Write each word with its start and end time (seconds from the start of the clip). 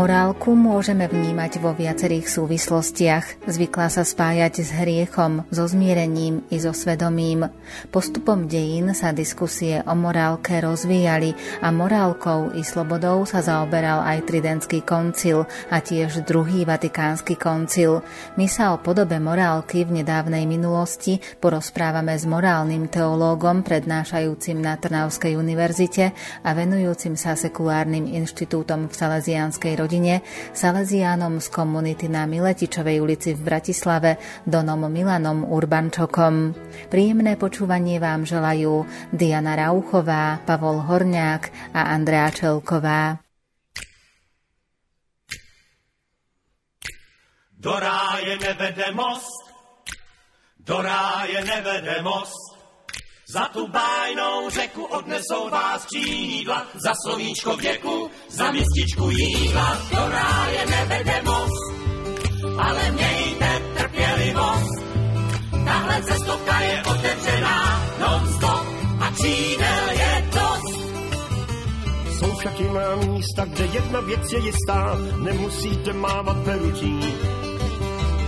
Morálku 0.00 0.56
môžeme 0.56 1.04
vnímať 1.12 1.60
vo 1.60 1.76
viacerých 1.76 2.24
súvislostiach. 2.24 3.44
Zvyklá 3.44 3.92
sa 3.92 4.00
spájať 4.00 4.64
s 4.64 4.72
hriechom, 4.72 5.44
so 5.52 5.68
zmierením 5.68 6.40
i 6.48 6.56
so 6.56 6.72
svedomím. 6.72 7.52
Postupom 7.92 8.48
dejín 8.48 8.96
sa 8.96 9.12
diskusie 9.12 9.84
o 9.84 9.92
morálke 9.92 10.56
rozvíjali 10.56 11.36
a 11.60 11.68
morálkou 11.68 12.56
i 12.56 12.64
slobodou 12.64 13.28
sa 13.28 13.44
zaoberal 13.44 14.00
aj 14.00 14.24
Tridentský 14.24 14.80
koncil 14.88 15.44
a 15.68 15.84
tiež 15.84 16.24
druhý 16.24 16.64
Vatikánsky 16.64 17.36
koncil. 17.36 18.00
My 18.40 18.48
sa 18.48 18.72
o 18.72 18.80
podobe 18.80 19.20
morálky 19.20 19.84
v 19.84 20.00
nedávnej 20.00 20.48
minulosti 20.48 21.20
porozprávame 21.44 22.16
s 22.16 22.24
morálnym 22.24 22.88
teológom 22.88 23.60
prednášajúcim 23.60 24.64
na 24.64 24.80
Trnavskej 24.80 25.36
univerzite 25.36 26.16
a 26.40 26.56
venujúcim 26.56 27.20
sa 27.20 27.36
sekulárnym 27.36 28.08
inštitútom 28.16 28.88
v 28.88 28.96
Salesianskej 28.96 29.76
rodine, 29.76 29.88
Salesiánom 30.54 31.42
z 31.42 31.50
komunity 31.50 32.06
na 32.06 32.22
Miletičovej 32.30 33.02
ulici 33.02 33.34
v 33.34 33.42
Bratislave, 33.42 34.22
Donom 34.46 34.86
Milanom 34.86 35.42
Urbančokom. 35.42 36.54
Príjemné 36.86 37.34
počúvanie 37.34 37.98
vám 37.98 38.22
želajú 38.22 38.86
Diana 39.10 39.58
Rauchová, 39.58 40.38
Pavol 40.46 40.86
Horňák 40.86 41.74
a 41.74 41.90
Andrea 41.90 42.30
Čelková. 42.30 43.18
Do 47.58 47.74
ráje 47.76 48.38
nevede 48.38 48.88
most, 48.94 49.50
do 50.62 50.78
ráje 50.80 51.42
nevede 51.44 51.98
most, 52.00 52.49
za 53.32 53.48
tu 53.52 53.66
bájnou 53.66 54.50
řeku 54.50 54.84
odnesou 54.84 55.50
vás 55.50 55.86
křídla, 55.86 56.66
za 56.74 56.92
slovíčko 57.04 57.56
věku, 57.56 58.10
za 58.28 58.50
mističku 58.50 59.10
jídla. 59.10 59.78
Do 59.90 60.08
ráje 60.08 60.66
nevede 60.66 61.22
most, 61.24 61.74
ale 62.58 62.90
mějte 62.90 63.62
trpělivost. 63.76 64.82
Tahle 65.64 66.02
cestovka 66.02 66.60
je 66.60 66.82
otevřená 66.82 67.84
non-stop 68.00 68.66
a 69.00 69.10
křídel 69.10 69.90
je 69.90 70.28
dost. 70.32 70.80
Jsou 72.18 72.34
však 72.38 72.60
jiná 72.60 72.96
místa, 72.96 73.44
kde 73.44 73.64
jedna 73.64 74.00
věc 74.00 74.32
je 74.32 74.38
jistá, 74.38 74.98
nemusíte 75.16 75.92
mávat 75.92 76.36
perutí 76.44 77.00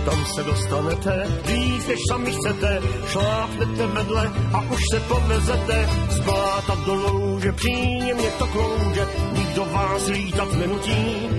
tam 0.05 0.25
se 0.35 0.43
dostanete, 0.43 1.27
víc 1.45 1.87
než 1.87 1.99
sami 2.09 2.31
chcete, 2.31 2.81
šlápnete 3.07 3.87
vedle 3.87 4.31
a 4.53 4.61
už 4.61 4.81
se 4.93 4.99
povezete, 4.99 5.89
z 6.09 6.19
bláta 6.19 6.75
do 6.85 6.93
louže, 6.93 7.51
příjemně 7.51 8.29
to 8.37 8.47
klouže, 8.47 9.07
nikdo 9.33 9.65
vás 9.65 10.07
lítat 10.07 10.53
nenutí. 10.53 11.29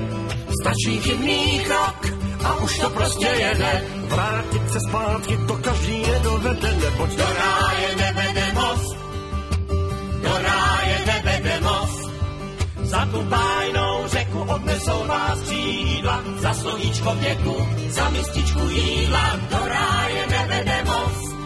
Stačí 0.63 1.01
chybný 1.01 1.61
krok 1.65 2.13
a 2.45 2.55
už 2.55 2.79
to 2.79 2.91
prostě 2.91 3.27
jede, 3.27 3.85
vrátit 4.09 4.73
se 4.73 4.79
zpátky 4.89 5.37
to 5.49 5.55
každý 5.55 6.03
nedovede, 6.03 6.73
neboť 6.73 7.11
do 7.11 7.25
ráje 7.25 7.97
nevede 7.97 8.53
most, 8.55 8.97
do 10.23 10.33
ráje 10.43 10.99
nevede 11.07 11.61
most, 11.61 12.11
za 12.83 13.07
tu 13.07 13.23
bájnou 13.23 13.54
odnesou 14.85 15.09
vás 15.09 15.41
křídla, 15.41 16.25
za 16.39 16.55
slovíčko 16.55 17.15
věku, 17.15 17.57
za 17.89 18.09
mističku 18.09 18.61
jídla, 18.69 19.41
do 19.51 19.59
ráje 19.69 20.27
nevede 20.31 20.85
most, 20.85 21.37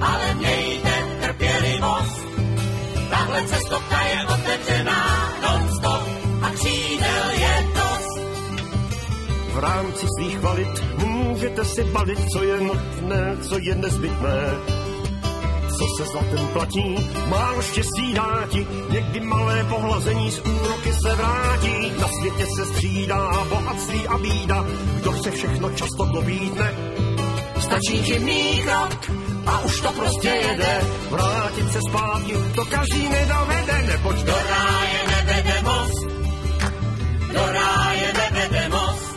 ale 0.00 0.34
mějte 0.34 0.92
trpělivost. 1.22 2.20
Tahle 3.10 3.42
cestovka 3.42 4.02
je 4.02 4.26
otevřená 4.26 5.32
non-stop 5.42 6.02
a 6.42 6.50
křídel 6.50 7.30
je 7.32 7.68
dost. 7.74 8.20
V 9.52 9.58
rámci 9.58 10.06
svých 10.18 10.38
kvalit 10.38 10.84
můžete 10.96 11.64
si 11.64 11.84
balit, 11.84 12.18
co 12.32 12.42
je 12.42 12.60
nutné, 12.60 13.36
co 13.48 13.58
je 13.58 13.74
nezbytné 13.74 14.79
co 15.80 15.86
se 15.96 16.10
zlatem 16.10 16.46
platí, 16.52 16.96
málo 17.26 17.62
štěstí 17.62 18.12
dá 18.14 18.46
ti, 18.48 18.66
někdy 18.90 19.20
malé 19.20 19.64
pohlazení 19.64 20.30
z 20.30 20.38
úroky 20.38 20.92
se 20.92 21.14
vrátí. 21.14 21.92
Na 22.00 22.08
světě 22.08 22.46
se 22.56 22.66
střídá 22.66 23.44
bohatství 23.48 24.08
a 24.08 24.18
bída, 24.18 24.64
kdo 25.00 25.12
chce 25.12 25.30
všechno 25.30 25.70
často 25.70 26.04
dobídne. 26.04 26.74
Stačí 27.60 28.02
chybný 28.02 28.62
krok 28.62 29.10
a 29.46 29.60
už 29.60 29.80
to 29.80 29.92
prostě 29.92 30.28
jede. 30.28 30.80
Vrátit 31.10 31.72
se 31.72 31.78
zpátky, 31.88 32.32
to 32.54 32.64
každý 32.64 33.08
nedovede, 33.08 33.82
neboť 33.82 34.16
do 34.16 34.34
ráje 34.50 35.00
nevede 35.10 35.62
most. 35.62 36.04
Do 37.32 37.46
ráje 37.52 38.12
nevede 38.12 38.68
most. 38.68 39.10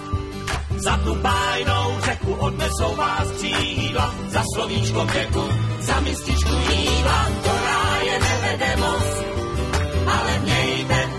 Za 0.78 0.97
tu 0.97 1.16
bájnou 1.16 1.97
řeku 2.06 2.34
odnesou 2.34 2.95
vás 2.95 3.31
křídla, 3.31 4.16
za 4.30 4.44
slovíčko 4.56 5.06
věku 5.06 5.50
za 5.84 6.00
mističku 6.00 6.43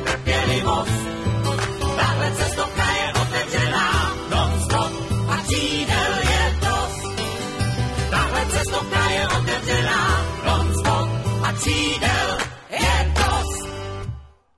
trpělivost. 0.04 1.02
Tahle 1.96 2.28
cestovka 2.32 2.86
je 3.00 3.08
otevřená 3.22 3.86
non-stop 4.30 4.92
a 5.28 5.36
křídel 5.36 6.12
je 6.30 6.42
dost. 6.60 7.20
Tahle 8.10 8.42
cestovka 8.46 9.10
je 9.10 9.28
otevřená 9.28 10.02
non-stop 10.46 11.08
a 11.42 11.52
křídel 11.52 12.28
je 12.70 13.12
dost. 13.14 13.68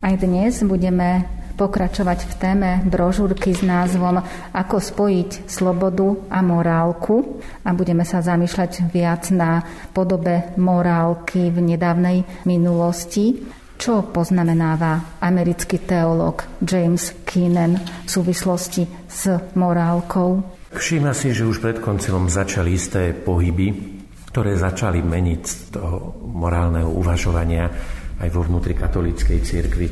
Aj 0.03 0.16
dnes 0.16 0.62
budeme 0.62 1.25
pokračovať 1.56 2.19
v 2.28 2.34
téme 2.37 2.71
brožúrky 2.84 3.56
s 3.56 3.65
názvom 3.65 4.21
Ako 4.53 4.77
spojiť 4.78 5.49
slobodu 5.49 6.28
a 6.28 6.44
morálku 6.44 7.41
a 7.65 7.72
budeme 7.72 8.05
sa 8.05 8.21
zamýšľať 8.21 8.93
viac 8.93 9.33
na 9.33 9.65
podobe 9.91 10.53
morálky 10.61 11.49
v 11.49 11.59
nedávnej 11.75 12.22
minulosti. 12.45 13.41
Čo 13.77 14.09
poznamenáva 14.09 15.21
americký 15.21 15.84
teológ 15.84 16.49
James 16.65 17.12
Keenan 17.28 17.77
v 17.77 18.09
súvislosti 18.09 18.89
s 19.05 19.28
morálkou? 19.53 20.41
Všíma 20.72 21.12
si, 21.12 21.33
že 21.33 21.45
už 21.45 21.61
pred 21.61 21.81
koncilom 21.81 22.28
začali 22.28 22.72
isté 22.72 23.12
pohyby, 23.12 23.97
ktoré 24.33 24.56
začali 24.56 25.00
meniť 25.00 25.72
toho 25.72 26.21
morálneho 26.25 26.89
uvažovania 26.89 27.69
aj 28.16 28.28
vo 28.33 28.45
vnútri 28.45 28.72
katolíckej 28.72 29.39
cirkvi. 29.45 29.89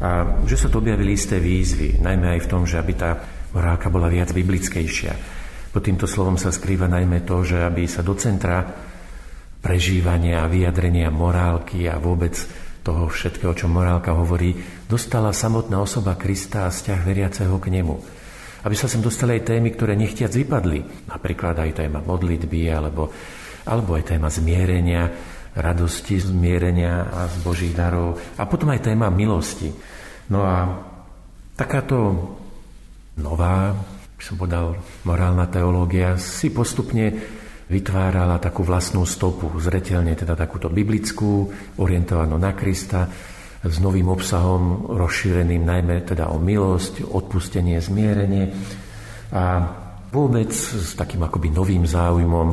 A 0.00 0.42
že 0.44 0.60
sa 0.60 0.68
tu 0.68 0.80
objavili 0.80 1.16
isté 1.16 1.40
výzvy, 1.40 2.04
najmä 2.04 2.36
aj 2.36 2.40
v 2.44 2.50
tom, 2.50 2.62
že 2.68 2.76
aby 2.76 2.92
tá 2.92 3.16
morálka 3.56 3.88
bola 3.88 4.12
viac 4.12 4.32
biblickejšia. 4.36 5.12
Pod 5.72 5.84
týmto 5.84 6.04
slovom 6.04 6.36
sa 6.36 6.52
skrýva 6.52 6.88
najmä 6.88 7.24
to, 7.24 7.44
že 7.44 7.64
aby 7.64 7.88
sa 7.88 8.04
do 8.04 8.12
centra 8.16 8.64
prežívania 9.60 10.44
a 10.44 10.50
vyjadrenia 10.52 11.08
morálky 11.08 11.88
a 11.88 11.96
vôbec 11.96 12.36
toho 12.86 13.10
všetkého, 13.10 13.50
čo 13.56 13.66
morálka 13.66 14.14
hovorí, 14.14 14.54
dostala 14.86 15.34
samotná 15.34 15.82
osoba 15.82 16.14
Krista 16.14 16.68
a 16.68 16.72
vzťah 16.72 17.00
veriaceho 17.02 17.58
k 17.58 17.74
nemu. 17.74 17.96
Aby 18.62 18.76
sa 18.78 18.86
sem 18.86 19.02
dostali 19.02 19.42
aj 19.42 19.50
témy, 19.50 19.74
ktoré 19.74 19.98
nechtiac 19.98 20.30
vypadli. 20.30 21.10
Napríklad 21.10 21.58
aj 21.58 21.82
téma 21.82 21.98
modlitby, 21.98 22.70
alebo, 22.70 23.10
alebo 23.66 23.98
aj 23.98 24.14
téma 24.14 24.30
zmierenia, 24.30 25.10
radosti, 25.56 26.20
zmierenia 26.20 27.08
a 27.08 27.20
z 27.32 27.36
Božích 27.40 27.72
darov. 27.72 28.20
A 28.36 28.44
potom 28.44 28.70
aj 28.70 28.92
téma 28.92 29.08
milosti. 29.08 29.72
No 30.28 30.44
a 30.44 30.84
takáto 31.56 31.96
nová, 33.16 33.72
by 34.16 34.22
som 34.22 34.36
povedal, 34.36 34.76
morálna 35.08 35.48
teológia 35.48 36.20
si 36.20 36.52
postupne 36.52 37.16
vytvárala 37.66 38.38
takú 38.38 38.62
vlastnú 38.62 39.02
stopu, 39.02 39.50
zretelne 39.58 40.14
teda 40.14 40.38
takúto 40.38 40.70
biblickú, 40.70 41.50
orientovanú 41.82 42.38
na 42.38 42.54
Krista, 42.54 43.10
s 43.66 43.82
novým 43.82 44.06
obsahom 44.06 44.94
rozšíreným 44.94 45.66
najmä 45.66 46.06
teda 46.06 46.30
o 46.30 46.38
milosť, 46.38 47.02
odpustenie, 47.02 47.82
zmierenie 47.82 48.54
a 49.34 49.44
vôbec 50.14 50.54
s 50.54 50.94
takým 50.94 51.26
akoby 51.26 51.50
novým 51.50 51.82
záujmom 51.82 52.48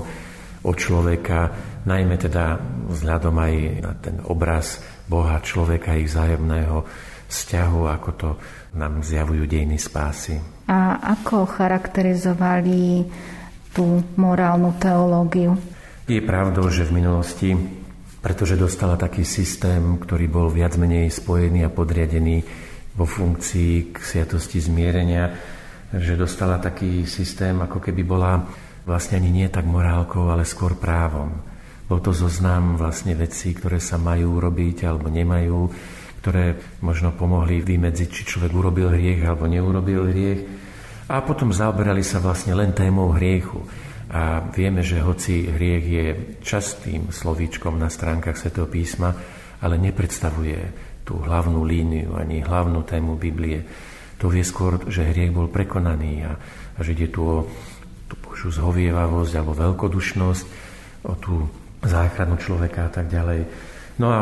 o 0.64 0.72
človeka, 0.74 1.54
najmä 1.84 2.16
teda 2.20 2.60
vzhľadom 2.90 3.36
aj 3.40 3.54
na 3.84 3.92
ten 4.00 4.16
obraz 4.24 4.80
Boha, 5.08 5.40
človeka, 5.44 6.00
ich 6.00 6.12
zájemného 6.12 6.88
vzťahu, 7.28 7.82
ako 7.90 8.10
to 8.16 8.30
nám 8.78 9.02
zjavujú 9.04 9.44
dejiny 9.46 9.78
spásy. 9.78 10.40
A 10.70 10.96
ako 11.02 11.50
charakterizovali 11.50 13.04
tú 13.76 14.06
morálnu 14.16 14.78
teológiu? 14.80 15.58
Je 16.08 16.22
pravdou, 16.24 16.68
že 16.70 16.88
v 16.88 17.04
minulosti, 17.04 17.56
pretože 18.24 18.56
dostala 18.56 18.96
taký 18.96 19.28
systém, 19.28 20.00
ktorý 20.00 20.26
bol 20.32 20.48
viac 20.48 20.80
menej 20.80 21.12
spojený 21.12 21.68
a 21.68 21.74
podriadený 21.74 22.44
vo 22.94 23.10
funkcii 23.10 23.92
k 23.92 23.96
sviatosti 23.98 24.62
zmierenia, 24.62 25.34
že 25.94 26.18
dostala 26.18 26.62
taký 26.62 27.06
systém, 27.10 27.58
ako 27.58 27.82
keby 27.82 28.02
bola 28.06 28.46
vlastne 28.86 29.20
ani 29.20 29.44
nie 29.44 29.48
tak 29.50 29.66
morálkou, 29.66 30.30
ale 30.30 30.46
skôr 30.46 30.78
právom. 30.78 31.53
Bol 31.94 32.02
to 32.02 32.10
zoznam 32.10 32.74
vlastne 32.74 33.14
vecí, 33.14 33.54
ktoré 33.54 33.78
sa 33.78 34.02
majú 34.02 34.42
urobiť 34.42 34.90
alebo 34.90 35.14
nemajú, 35.14 35.70
ktoré 36.26 36.58
možno 36.82 37.14
pomohli 37.14 37.62
vymedziť, 37.62 38.10
či 38.10 38.34
človek 38.34 38.50
urobil 38.50 38.90
hriech 38.90 39.22
alebo 39.22 39.46
neurobil 39.46 40.10
hriech. 40.10 40.42
A 41.14 41.22
potom 41.22 41.54
zaoberali 41.54 42.02
sa 42.02 42.18
vlastne 42.18 42.58
len 42.58 42.74
témou 42.74 43.14
hriechu. 43.14 43.62
A 44.10 44.42
vieme, 44.42 44.82
že 44.82 45.06
hoci 45.06 45.46
hriech 45.46 45.86
je 45.86 46.06
častým 46.42 47.14
slovíčkom 47.14 47.78
na 47.78 47.94
stránkach 47.94 48.42
Sv. 48.42 48.66
písma, 48.66 49.14
ale 49.62 49.78
nepredstavuje 49.78 50.74
tú 51.06 51.22
hlavnú 51.22 51.62
líniu 51.62 52.18
ani 52.18 52.42
hlavnú 52.42 52.82
tému 52.90 53.22
Biblie. 53.22 53.70
To 54.18 54.34
vie 54.34 54.42
skôr, 54.42 54.82
že 54.90 55.06
hriech 55.06 55.30
bol 55.30 55.46
prekonaný 55.46 56.26
a, 56.26 56.42
a 56.74 56.80
že 56.82 56.98
ide 56.98 57.14
tu 57.14 57.22
o 57.22 57.46
tú 58.10 58.18
Božiu 58.18 58.50
zhovievavosť 58.50 59.34
alebo 59.38 59.54
veľkodušnosť, 59.54 60.46
o 61.06 61.14
tú 61.22 61.62
záchranu 61.84 62.40
človeka 62.40 62.88
a 62.88 62.92
tak 62.92 63.12
ďalej. 63.12 63.40
No 64.00 64.08
a 64.10 64.22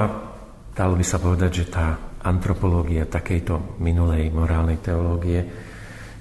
dalo 0.76 0.94
by 0.98 1.06
sa 1.06 1.22
povedať, 1.22 1.52
že 1.64 1.66
tá 1.72 1.98
antropológia 2.22 3.10
takejto 3.10 3.82
minulej 3.82 4.30
morálnej 4.30 4.78
teológie 4.78 5.42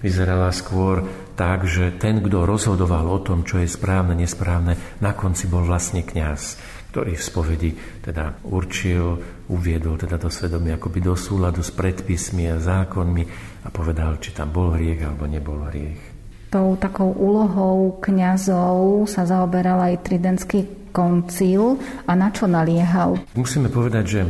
vyzerala 0.01 0.49
skôr 0.49 1.05
tak, 1.37 1.69
že 1.69 1.97
ten, 2.01 2.25
kto 2.25 2.49
rozhodoval 2.49 3.05
o 3.09 3.21
tom, 3.21 3.45
čo 3.45 3.61
je 3.61 3.69
správne, 3.69 4.17
nesprávne, 4.17 5.01
na 5.01 5.13
konci 5.13 5.45
bol 5.45 5.65
vlastne 5.65 6.05
kňaz, 6.05 6.57
ktorý 6.93 7.17
v 7.17 7.23
spovedi 7.23 7.71
teda 8.01 8.41
určil, 8.49 9.21
uviedol 9.53 10.01
teda 10.01 10.17
do 10.17 10.33
svedomia 10.33 10.81
akoby 10.81 11.01
do 11.05 11.13
súladu 11.17 11.61
s 11.61 11.73
predpismi 11.73 12.49
a 12.49 12.57
zákonmi 12.57 13.25
a 13.65 13.69
povedal, 13.69 14.17
či 14.21 14.33
tam 14.33 14.53
bol 14.53 14.73
hriech 14.73 15.05
alebo 15.05 15.29
nebol 15.29 15.69
hriech 15.69 16.10
tou 16.51 16.75
takou 16.75 17.15
úlohou 17.15 18.03
kňazov 18.03 19.07
sa 19.07 19.23
zaoberal 19.23 19.79
aj 19.87 20.03
Tridentský 20.03 20.91
koncil 20.91 21.79
a 22.05 22.13
na 22.19 22.35
čo 22.35 22.51
naliehal? 22.51 23.23
Musíme 23.39 23.71
povedať, 23.71 24.05
že 24.05 24.21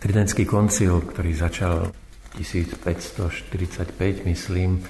Tridentský 0.00 0.48
koncil, 0.48 1.04
ktorý 1.04 1.36
začal 1.36 1.92
1545, 2.40 4.24
myslím, 4.24 4.80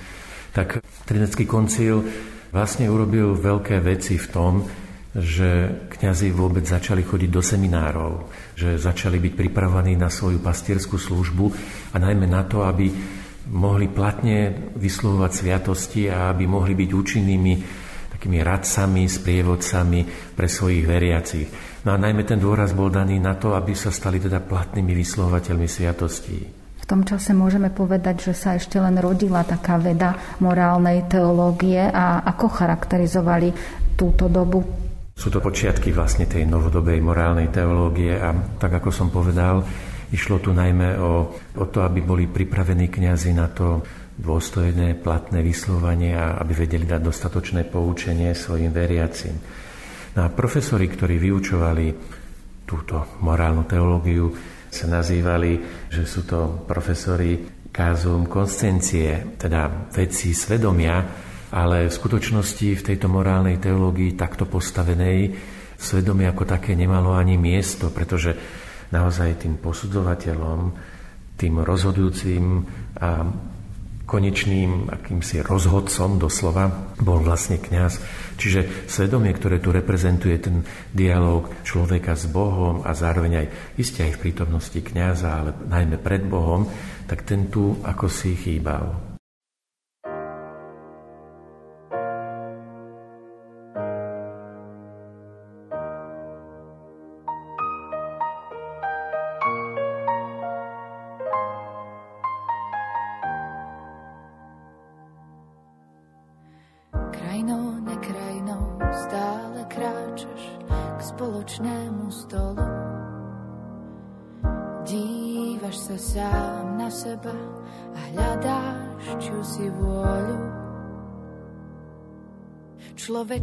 tak 0.54 0.78
Tridentský 1.06 1.44
koncil 1.46 2.06
vlastne 2.54 2.86
urobil 2.86 3.34
veľké 3.34 3.82
veci 3.82 4.16
v 4.16 4.28
tom, 4.30 4.62
že 5.16 5.72
kňazi 5.88 6.28
vôbec 6.30 6.68
začali 6.68 7.00
chodiť 7.00 7.30
do 7.32 7.40
seminárov, 7.40 8.28
že 8.52 8.76
začali 8.76 9.16
byť 9.16 9.32
pripravení 9.32 9.96
na 9.96 10.12
svoju 10.12 10.44
pastierskú 10.44 11.00
službu 11.00 11.44
a 11.92 11.96
najmä 11.96 12.28
na 12.28 12.44
to, 12.44 12.68
aby 12.68 12.92
mohli 13.50 13.86
platne 13.86 14.70
vyslovovať 14.74 15.32
sviatosti 15.32 16.10
a 16.10 16.34
aby 16.34 16.44
mohli 16.50 16.74
byť 16.74 16.90
účinnými 16.90 17.52
takými 18.16 18.40
radcami, 18.40 19.04
sprievodcami 19.06 20.00
pre 20.34 20.48
svojich 20.48 20.84
veriacich. 20.88 21.46
No 21.86 21.94
a 21.94 22.00
najmä 22.00 22.26
ten 22.26 22.42
dôraz 22.42 22.74
bol 22.74 22.90
daný 22.90 23.22
na 23.22 23.38
to, 23.38 23.54
aby 23.54 23.76
sa 23.76 23.94
stali 23.94 24.18
teda 24.18 24.42
platnými 24.42 24.96
vyslovovateľmi 24.96 25.68
sviatostí. 25.68 26.38
V 26.80 26.84
tom 26.94 27.06
čase 27.06 27.34
môžeme 27.34 27.70
povedať, 27.70 28.30
že 28.30 28.34
sa 28.34 28.58
ešte 28.58 28.78
len 28.82 28.98
rodila 28.98 29.46
taká 29.46 29.78
veda 29.78 30.38
morálnej 30.42 31.06
teológie 31.06 31.82
a 31.82 32.24
ako 32.24 32.46
charakterizovali 32.50 33.50
túto 33.94 34.26
dobu? 34.26 34.62
Sú 35.16 35.32
to 35.32 35.40
počiatky 35.40 35.90
vlastne 35.94 36.28
tej 36.28 36.44
novodobej 36.44 37.00
morálnej 37.00 37.48
teológie 37.48 38.14
a 38.14 38.34
tak 38.60 38.82
ako 38.82 38.90
som 38.92 39.08
povedal, 39.08 39.64
Išlo 40.14 40.38
tu 40.38 40.54
najmä 40.54 40.98
o, 40.98 41.34
o 41.34 41.64
to, 41.66 41.82
aby 41.82 41.98
boli 42.02 42.30
pripravení 42.30 42.86
kňazi 42.86 43.34
na 43.34 43.50
to 43.50 43.82
dôstojné, 44.16 44.96
platné 45.02 45.44
vyslovanie 45.44 46.16
a 46.16 46.40
aby 46.40 46.66
vedeli 46.66 46.88
dať 46.88 47.00
dostatočné 47.04 47.68
poučenie 47.68 48.32
svojim 48.32 48.72
veriacim. 48.72 49.36
No 50.16 50.24
a 50.24 50.32
profesori, 50.32 50.88
ktorí 50.88 51.20
vyučovali 51.20 51.86
túto 52.64 53.20
morálnu 53.20 53.68
teológiu, 53.68 54.32
sa 54.72 54.88
nazývali, 54.88 55.60
že 55.92 56.08
sú 56.08 56.24
to 56.24 56.64
profesori 56.64 57.44
kázum 57.68 58.24
konscencie, 58.24 59.36
teda 59.36 59.92
vedci 59.92 60.32
svedomia, 60.32 61.04
ale 61.52 61.86
v 61.86 61.94
skutočnosti 61.94 62.68
v 62.72 62.82
tejto 62.82 63.06
morálnej 63.12 63.60
teológii 63.60 64.16
takto 64.16 64.48
postavenej 64.48 65.36
svedomie 65.76 66.24
ako 66.24 66.48
také 66.48 66.72
nemalo 66.72 67.12
ani 67.12 67.36
miesto, 67.36 67.92
pretože 67.92 68.32
naozaj 68.90 69.46
tým 69.46 69.58
posudzovateľom, 69.58 70.60
tým 71.36 71.54
rozhodujúcim 71.60 72.44
a 73.00 73.28
konečným 74.06 74.86
akýmsi 74.86 75.42
rozhodcom 75.42 76.22
doslova 76.22 76.94
bol 77.02 77.18
vlastne 77.20 77.58
kňaz. 77.58 77.98
Čiže 78.38 78.86
svedomie, 78.86 79.34
ktoré 79.34 79.58
tu 79.58 79.74
reprezentuje 79.74 80.38
ten 80.38 80.62
dialog 80.94 81.50
človeka 81.66 82.14
s 82.14 82.30
Bohom 82.30 82.86
a 82.86 82.94
zároveň 82.94 83.32
aj 83.42 83.46
iste 83.82 84.06
aj 84.06 84.14
v 84.16 84.22
prítomnosti 84.30 84.78
kňaza, 84.78 85.28
ale 85.28 85.50
najmä 85.66 85.98
pred 85.98 86.22
Bohom, 86.22 86.70
tak 87.10 87.26
ten 87.26 87.50
tu 87.50 87.82
ako 87.82 88.06
si 88.06 88.38
chýbal. 88.38 89.05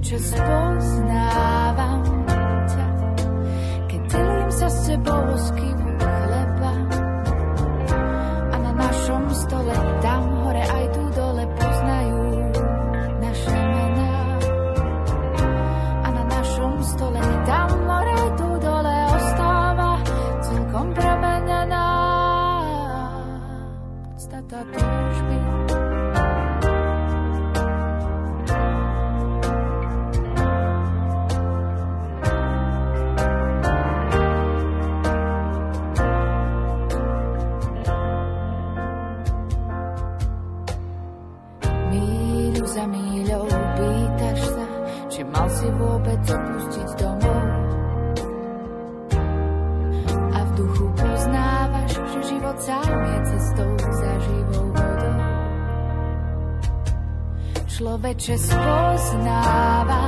just 0.04 0.32
supposed 0.32 1.03
Przez 58.24 58.48
poznawam. 58.48 60.03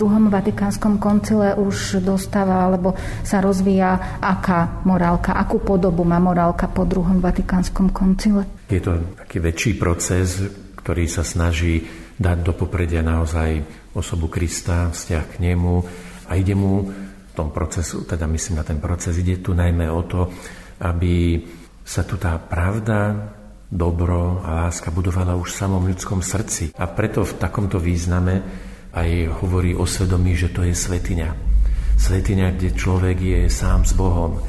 Druhom 0.00 0.32
Vatikánskom 0.32 0.96
koncile 0.96 1.52
už 1.52 2.00
dostáva 2.00 2.64
alebo 2.64 2.96
sa 3.20 3.44
rozvíja 3.44 4.16
aká 4.24 4.80
morálka, 4.88 5.36
akú 5.36 5.60
podobu 5.60 6.08
má 6.08 6.16
morálka 6.16 6.72
po 6.72 6.88
druhom 6.88 7.20
Vatikánskom 7.20 7.92
koncile? 7.92 8.48
Je 8.72 8.80
to 8.80 8.96
taký 9.20 9.44
väčší 9.44 9.76
proces, 9.76 10.40
ktorý 10.80 11.04
sa 11.04 11.20
snaží 11.20 11.84
dať 12.16 12.38
do 12.40 12.56
popredia 12.56 13.04
naozaj 13.04 13.60
osobu 13.92 14.32
Krista, 14.32 14.88
vzťah 14.88 15.24
k 15.36 15.52
nemu 15.52 15.84
a 16.32 16.40
ide 16.40 16.56
mu 16.56 16.88
v 16.88 17.32
tom 17.36 17.52
procesu, 17.52 18.08
teda 18.08 18.24
myslím 18.24 18.56
na 18.56 18.64
ten 18.64 18.80
proces, 18.80 19.20
ide 19.20 19.44
tu 19.44 19.52
najmä 19.52 19.84
o 19.92 20.02
to, 20.08 20.32
aby 20.80 21.44
sa 21.84 22.08
tu 22.08 22.16
tá 22.16 22.40
pravda, 22.40 23.36
dobro 23.70 24.42
a 24.42 24.66
láska 24.66 24.90
budovala 24.90 25.38
už 25.38 25.54
v 25.54 25.60
samom 25.62 25.82
ľudskom 25.86 26.20
srdci. 26.26 26.74
A 26.74 26.90
preto 26.90 27.22
v 27.22 27.38
takomto 27.38 27.78
význame 27.78 28.42
aj 28.90 29.40
hovorí 29.42 29.72
o 29.74 29.86
svedomí, 29.86 30.34
že 30.34 30.50
to 30.50 30.66
je 30.66 30.74
svetiňa. 30.74 31.30
Svetiňa, 32.00 32.46
kde 32.56 32.68
človek 32.74 33.18
je 33.20 33.40
sám 33.46 33.86
s 33.86 33.92
Bohom, 33.94 34.40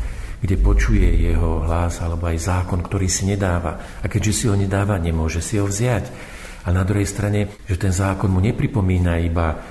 kde 0.41 0.57
počuje 0.57 1.05
jeho 1.05 1.61
hlas 1.67 2.01
alebo 2.01 2.25
aj 2.25 2.41
zákon, 2.41 2.81
ktorý 2.81 3.05
si 3.05 3.29
nedáva. 3.29 4.01
A 4.01 4.09
keďže 4.09 4.33
si 4.33 4.45
ho 4.49 4.57
nedáva, 4.57 4.97
nemôže 4.97 5.43
si 5.43 5.61
ho 5.61 5.69
vziať. 5.69 6.09
A 6.65 6.73
na 6.73 6.81
druhej 6.81 7.05
strane, 7.05 7.61
že 7.69 7.77
ten 7.77 7.93
zákon 7.93 8.29
mu 8.29 8.41
nepripomína 8.41 9.21
iba, 9.21 9.61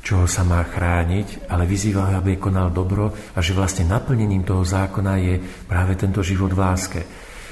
čoho 0.00 0.24
sa 0.30 0.46
má 0.46 0.62
chrániť, 0.64 1.50
ale 1.50 1.66
vyzýva 1.66 2.10
ho, 2.10 2.12
aby 2.22 2.40
konal 2.40 2.72
dobro 2.72 3.12
a 3.34 3.38
že 3.42 3.52
vlastne 3.52 3.86
naplnením 3.86 4.46
toho 4.46 4.64
zákona 4.64 5.12
je 5.20 5.34
práve 5.66 5.98
tento 5.98 6.24
život 6.24 6.54
v 6.54 6.62
láske. 6.62 7.00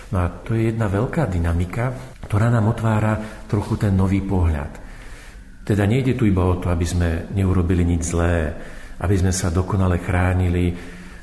No 0.08 0.24
a 0.24 0.32
to 0.32 0.56
je 0.56 0.72
jedna 0.72 0.88
veľká 0.88 1.28
dynamika, 1.28 1.92
ktorá 2.24 2.48
nám 2.48 2.72
otvára 2.72 3.44
trochu 3.44 3.76
ten 3.76 3.92
nový 3.92 4.24
pohľad. 4.24 4.87
Teda 5.68 5.84
nejde 5.84 6.16
tu 6.16 6.24
iba 6.24 6.48
o 6.48 6.56
to, 6.56 6.72
aby 6.72 6.88
sme 6.88 7.28
neurobili 7.36 7.84
nič 7.84 8.16
zlé, 8.16 8.56
aby 9.04 9.14
sme 9.20 9.36
sa 9.36 9.52
dokonale 9.52 10.00
chránili 10.00 10.72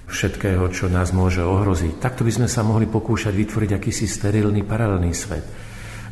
všetkého, 0.06 0.70
čo 0.70 0.86
nás 0.86 1.10
môže 1.10 1.42
ohroziť. 1.42 1.98
Takto 1.98 2.22
by 2.22 2.30
sme 2.30 2.48
sa 2.48 2.62
mohli 2.62 2.86
pokúšať 2.86 3.34
vytvoriť 3.34 3.72
akýsi 3.74 4.06
sterilný 4.06 4.62
paralelný 4.62 5.10
svet. 5.18 5.46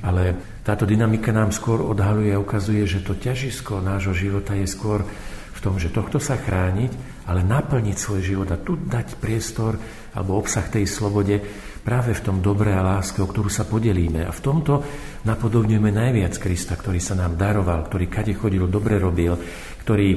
Ale 0.02 0.58
táto 0.66 0.90
dynamika 0.90 1.30
nám 1.30 1.54
skôr 1.54 1.86
odhaluje 1.86 2.34
a 2.34 2.42
ukazuje, 2.42 2.84
že 2.90 3.06
to 3.06 3.14
ťažisko 3.14 3.86
nášho 3.86 4.18
života 4.18 4.58
je 4.58 4.66
skôr 4.66 5.06
v 5.54 5.60
tom, 5.62 5.78
že 5.78 5.94
tohto 5.94 6.18
sa 6.18 6.34
chrániť, 6.34 7.24
ale 7.30 7.46
naplniť 7.46 7.96
svoj 7.96 8.22
život 8.26 8.50
a 8.50 8.58
tu 8.58 8.82
dať 8.82 9.22
priestor 9.22 9.78
alebo 10.18 10.42
obsah 10.42 10.66
tej 10.68 10.90
slobode, 10.90 11.38
práve 11.84 12.16
v 12.16 12.24
tom 12.24 12.40
dobre 12.40 12.72
a 12.72 12.82
láske, 12.82 13.20
o 13.20 13.28
ktorú 13.28 13.52
sa 13.52 13.68
podelíme. 13.68 14.24
A 14.24 14.32
v 14.32 14.42
tomto 14.42 14.82
napodobňujeme 15.28 15.92
najviac 15.92 16.34
Krista, 16.40 16.80
ktorý 16.80 17.04
sa 17.04 17.20
nám 17.20 17.36
daroval, 17.36 17.84
ktorý 17.86 18.08
kade 18.08 18.34
chodil, 18.34 18.66
dobre 18.72 18.98
robil, 18.98 19.36
ktorý 19.84 20.16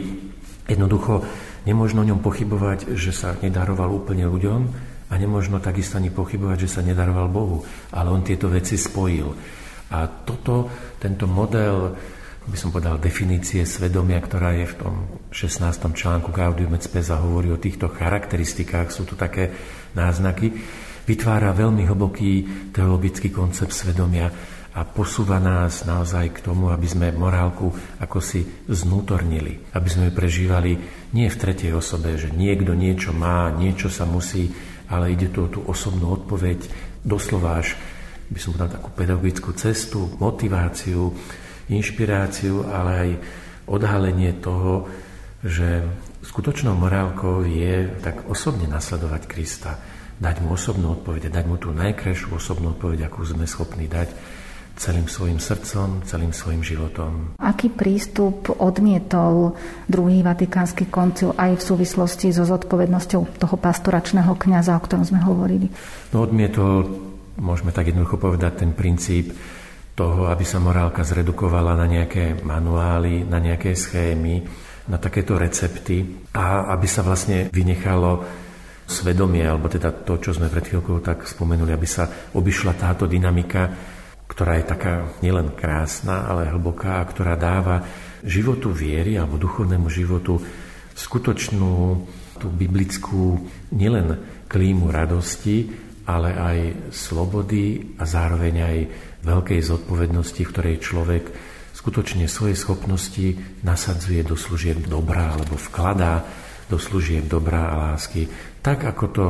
jednoducho 0.70 1.26
nemožno 1.66 2.06
o 2.06 2.08
ňom 2.08 2.22
pochybovať, 2.22 2.94
že 2.94 3.10
sa 3.10 3.34
nedaroval 3.34 3.90
úplne 3.90 4.30
ľuďom 4.30 4.60
a 5.10 5.14
nemožno 5.18 5.58
takisto 5.58 5.98
ani 5.98 6.14
pochybovať, 6.14 6.66
že 6.66 6.72
sa 6.78 6.80
nedaroval 6.86 7.26
Bohu. 7.30 7.66
Ale 7.90 8.14
on 8.14 8.22
tieto 8.22 8.46
veci 8.46 8.78
spojil. 8.78 9.26
A 9.90 10.06
toto, 10.06 10.70
tento 10.98 11.30
model, 11.30 11.94
by 12.46 12.58
som 12.58 12.70
povedal, 12.70 12.98
definície 12.98 13.66
svedomia, 13.66 14.22
ktorá 14.22 14.54
je 14.54 14.66
v 14.70 14.78
tom 14.78 14.94
16. 15.30 15.62
článku 15.94 16.30
Gaudium 16.30 16.74
et 16.74 16.86
a 16.86 17.18
hovorí 17.22 17.50
o 17.50 17.58
týchto 17.58 17.90
charakteristikách, 17.90 18.90
sú 18.90 19.06
tu 19.06 19.18
také 19.18 19.50
náznaky, 19.94 20.54
vytvára 21.06 21.54
veľmi 21.54 21.86
hlboký 21.86 22.32
teologický 22.74 23.30
koncept 23.30 23.70
svedomia 23.72 24.28
a 24.76 24.84
posúva 24.84 25.40
nás 25.40 25.88
naozaj 25.88 26.36
k 26.36 26.42
tomu, 26.44 26.68
aby 26.68 26.84
sme 26.84 27.08
morálku 27.14 27.72
ako 27.96 28.18
si 28.20 28.44
znútornili, 28.68 29.72
aby 29.72 29.88
sme 29.88 30.10
ju 30.10 30.12
prežívali 30.12 30.72
nie 31.16 31.32
v 31.32 31.40
tretej 31.40 31.72
osobe, 31.72 32.20
že 32.20 32.28
niekto 32.28 32.76
niečo 32.76 33.16
má, 33.16 33.48
niečo 33.54 33.88
sa 33.88 34.04
musí, 34.04 34.52
ale 34.92 35.16
ide 35.16 35.32
tu 35.32 35.48
o 35.48 35.48
tú 35.48 35.64
osobnú 35.64 36.12
odpoveď, 36.12 36.68
doslova 37.00 37.64
až 37.64 37.72
by 38.28 38.38
som 38.42 38.52
povedal 38.52 38.76
takú 38.76 38.90
pedagogickú 38.92 39.50
cestu, 39.56 40.12
motiváciu, 40.18 41.14
inšpiráciu, 41.70 42.66
ale 42.68 42.90
aj 42.92 43.10
odhalenie 43.70 44.36
toho, 44.42 44.90
že 45.40 45.88
skutočnou 46.26 46.74
morálkou 46.74 47.46
je 47.46 47.86
tak 48.02 48.26
osobne 48.28 48.66
nasledovať 48.66 49.22
Krista 49.24 49.78
dať 50.16 50.36
mu 50.40 50.56
osobnú 50.56 50.96
odpoveď, 50.96 51.28
dať 51.28 51.44
mu 51.44 51.56
tú 51.60 51.72
najkrajšiu 51.76 52.32
osobnú 52.32 52.72
odpoveď, 52.76 53.08
akú 53.08 53.24
sme 53.24 53.44
schopní 53.44 53.88
dať 53.88 54.12
celým 54.76 55.08
svojim 55.08 55.40
srdcom, 55.40 56.04
celým 56.04 56.36
svojim 56.36 56.60
životom. 56.60 57.32
Aký 57.40 57.72
prístup 57.72 58.52
odmietol 58.60 59.56
druhý 59.88 60.20
vatikánsky 60.20 60.92
koncil 60.92 61.32
aj 61.32 61.56
v 61.56 61.62
súvislosti 61.64 62.28
so 62.28 62.44
zodpovednosťou 62.44 63.40
toho 63.40 63.56
pastoračného 63.56 64.36
kňaza, 64.36 64.76
o 64.76 64.84
ktorom 64.84 65.08
sme 65.08 65.24
hovorili? 65.24 65.72
No 66.12 66.28
odmietol, 66.28 66.84
môžeme 67.40 67.72
tak 67.72 67.88
jednoducho 67.88 68.20
povedať, 68.20 68.68
ten 68.68 68.76
princíp 68.76 69.32
toho, 69.96 70.28
aby 70.28 70.44
sa 70.44 70.60
morálka 70.60 71.00
zredukovala 71.08 71.72
na 71.72 71.88
nejaké 71.88 72.44
manuály, 72.44 73.24
na 73.24 73.40
nejaké 73.40 73.72
schémy, 73.72 74.44
na 74.92 75.00
takéto 75.00 75.40
recepty 75.40 76.28
a 76.36 76.68
aby 76.76 76.84
sa 76.84 77.00
vlastne 77.00 77.48
vynechalo 77.48 78.44
svedomie, 78.86 79.42
alebo 79.42 79.66
teda 79.66 79.90
to, 79.90 80.22
čo 80.22 80.30
sme 80.32 80.46
pred 80.46 80.62
chvíľkou 80.62 81.02
tak 81.02 81.26
spomenuli, 81.26 81.74
aby 81.74 81.88
sa 81.90 82.06
obišla 82.32 82.78
táto 82.78 83.10
dynamika, 83.10 83.68
ktorá 84.30 84.58
je 84.58 84.66
taká 84.66 84.94
nielen 85.22 85.54
krásna, 85.58 86.26
ale 86.26 86.50
hlboká, 86.50 87.02
ktorá 87.10 87.34
dáva 87.34 87.82
životu 88.22 88.70
viery 88.70 89.18
alebo 89.18 89.38
duchovnému 89.38 89.86
životu 89.90 90.38
skutočnú 90.96 91.72
tú 92.36 92.46
biblickú 92.52 93.42
nielen 93.74 94.18
klímu 94.46 94.92
radosti, 94.92 95.66
ale 96.06 96.30
aj 96.36 96.58
slobody 96.94 97.96
a 97.98 98.06
zároveň 98.06 98.54
aj 98.62 98.78
veľkej 99.26 99.60
zodpovednosti, 99.62 100.42
v 100.46 100.52
ktorej 100.54 100.76
človek 100.78 101.24
skutočne 101.74 102.30
svoje 102.30 102.54
schopnosti 102.54 103.34
nasadzuje 103.66 104.22
do 104.22 104.38
služieb 104.38 104.86
dobrá 104.86 105.34
alebo 105.34 105.58
vkladá 105.58 106.22
do 106.66 106.78
služieb 106.78 107.30
dobrá 107.30 107.70
a 107.70 107.94
lásky 107.94 108.26
tak 108.66 108.82
ako 108.82 109.04
to 109.14 109.24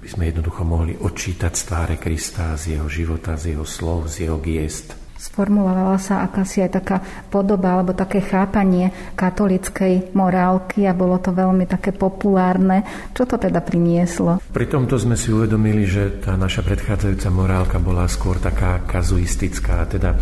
by 0.00 0.08
sme 0.08 0.32
jednoducho 0.32 0.64
mohli 0.64 0.96
odčítať 0.96 1.52
z 1.52 1.62
tváre 1.68 1.96
Krista, 2.00 2.56
z 2.56 2.80
jeho 2.80 2.88
života, 2.88 3.36
z 3.36 3.52
jeho 3.52 3.68
slov, 3.68 4.08
z 4.08 4.24
jeho 4.24 4.40
giest. 4.40 4.96
Sformulovala 5.20 6.00
sa 6.00 6.24
akási 6.24 6.64
aj 6.64 6.80
taká 6.80 7.04
podoba 7.28 7.76
alebo 7.76 7.92
také 7.92 8.24
chápanie 8.24 8.88
katolickej 9.12 10.16
morálky 10.16 10.88
a 10.88 10.96
bolo 10.96 11.20
to 11.20 11.36
veľmi 11.36 11.68
také 11.68 11.92
populárne. 11.92 12.88
Čo 13.12 13.28
to 13.28 13.36
teda 13.36 13.60
prinieslo? 13.60 14.40
Pri 14.48 14.64
tomto 14.64 14.96
sme 14.96 15.20
si 15.20 15.28
uvedomili, 15.28 15.84
že 15.84 16.24
tá 16.24 16.40
naša 16.40 16.64
predchádzajúca 16.64 17.28
morálka 17.28 17.76
bola 17.76 18.08
skôr 18.08 18.40
taká 18.40 18.80
kazuistická, 18.88 19.84
teda 19.92 20.16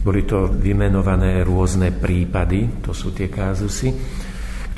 boli 0.00 0.24
to 0.24 0.48
vymenované 0.48 1.44
rôzne 1.44 1.92
prípady, 1.92 2.80
to 2.80 2.96
sú 2.96 3.12
tie 3.12 3.28
kázusy, 3.28 3.92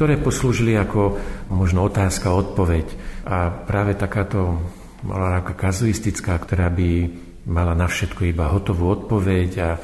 ktoré 0.01 0.17
poslúžili 0.17 0.81
ako 0.81 1.21
možno 1.53 1.85
otázka, 1.85 2.33
odpoveď. 2.33 2.89
A 3.29 3.53
práve 3.53 3.93
takáto 4.01 4.57
morálka 5.05 5.53
kazuistická, 5.53 6.41
ktorá 6.41 6.73
by 6.73 7.13
mala 7.45 7.77
na 7.77 7.85
všetko 7.85 8.25
iba 8.25 8.49
hotovú 8.49 8.89
odpoveď 8.97 9.51
a 9.61 9.77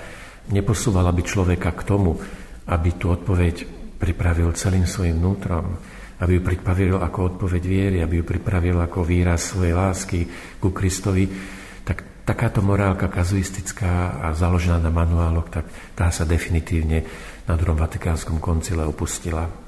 neposúvala 0.57 1.13
by 1.13 1.21
človeka 1.21 1.69
k 1.77 1.85
tomu, 1.85 2.17
aby 2.65 2.97
tú 2.97 3.13
odpoveď 3.13 3.69
pripravil 4.01 4.57
celým 4.57 4.89
svojim 4.89 5.21
vnútrom, 5.21 5.77
aby 6.25 6.41
ju 6.41 6.43
pripravil 6.49 6.97
ako 6.97 7.37
odpoveď 7.37 7.63
viery, 7.69 7.97
aby 8.01 8.17
ju 8.17 8.25
pripravil 8.25 8.81
ako 8.81 9.05
výraz 9.05 9.53
svojej 9.53 9.77
lásky 9.77 10.25
ku 10.57 10.73
Kristovi, 10.73 11.29
tak 11.85 12.25
takáto 12.25 12.65
morálka 12.65 13.13
kazuistická 13.13 14.25
a 14.25 14.33
založená 14.33 14.81
na 14.81 14.89
manuáloch, 14.89 15.53
tak 15.53 15.69
tá 15.93 16.09
sa 16.09 16.25
definitívne 16.25 17.05
na 17.45 17.53
druhom 17.53 17.77
Vatikánskom 17.77 18.41
koncile 18.41 18.81
opustila. 18.81 19.66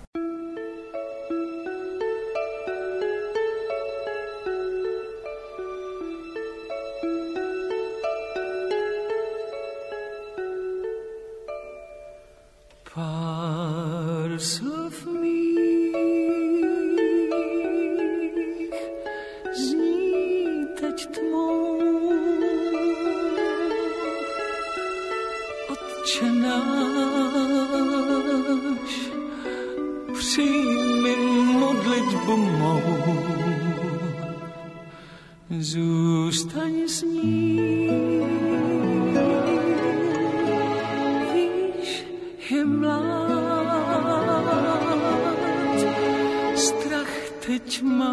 ختما 47.48 48.12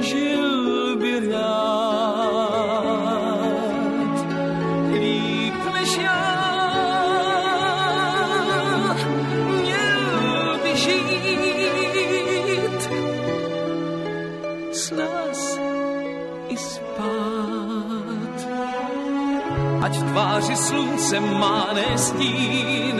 جل 0.00 0.96
بلاد 1.00 2.46
ليك 4.92 5.62
مشاح 5.74 6.16
قلبي 9.66 10.72
جيت 10.82 12.82
سلاس 14.72 15.44
اسبات 16.52 18.40
Ať 19.86 19.94
v 19.96 20.02
tváři 20.10 20.56
slunce 20.56 21.20
má 21.20 21.66
nestín, 21.78 22.96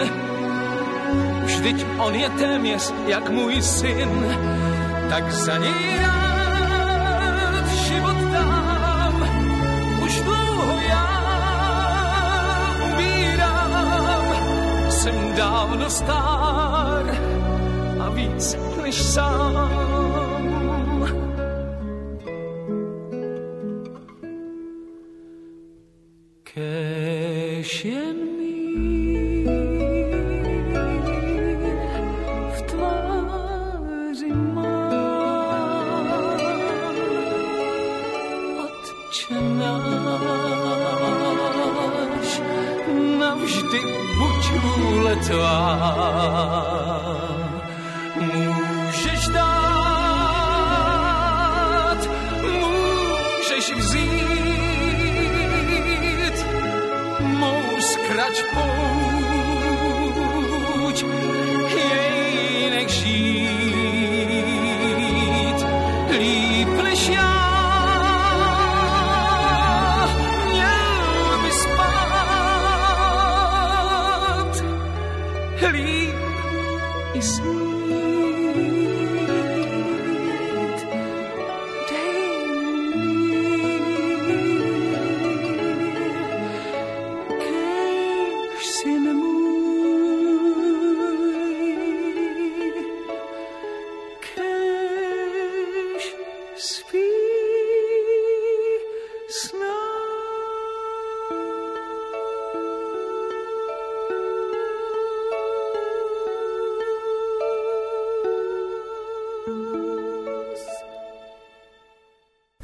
jak 3.06 3.30
můj 3.30 3.62
syn, 3.62 4.38
tak 5.09 5.32
za 5.32 5.59
něj 5.59 5.98
rád 6.02 7.68
život 7.68 8.16
dám. 8.32 9.28
Už 10.04 10.20
dlouho 10.20 10.80
já 10.88 11.09
umírám, 12.92 14.35
jsem 14.90 15.35
dávno 15.37 15.90
star 15.90 17.16
a 18.00 18.11
víc 18.11 18.56
než 18.82 19.02
sám. 19.02 20.06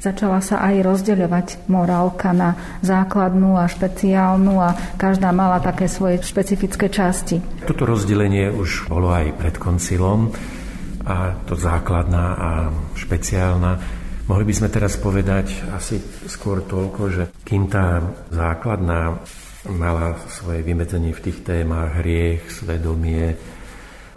Začala 0.03 0.43
sa 0.43 0.59
aj 0.59 0.83
rozdeľovať 0.83 1.71
morálka 1.71 2.35
na 2.35 2.59
základnú 2.83 3.55
a 3.55 3.71
špeciálnu 3.71 4.59
a 4.59 4.75
každá 4.99 5.31
mala 5.31 5.63
také 5.63 5.87
svoje 5.87 6.19
špecifické 6.19 6.91
časti. 6.91 7.39
Toto 7.63 7.87
rozdelenie 7.87 8.51
už 8.51 8.91
bolo 8.91 9.15
aj 9.15 9.31
pred 9.39 9.55
koncilom 9.55 10.27
a 11.07 11.39
to 11.47 11.55
základná 11.55 12.25
a 12.35 12.49
špeciálna. 12.99 13.79
Mohli 14.27 14.43
by 14.43 14.53
sme 14.59 14.69
teraz 14.75 14.99
povedať 14.99 15.71
asi 15.71 16.03
skôr 16.27 16.67
toľko, 16.67 17.01
že 17.07 17.23
kým 17.47 17.71
tá 17.71 18.03
základná 18.27 19.23
mala 19.71 20.19
svoje 20.27 20.67
vymedzenie 20.67 21.15
v 21.15 21.23
tých 21.31 21.47
témach 21.47 22.03
hriech, 22.03 22.51
svedomie 22.51 23.39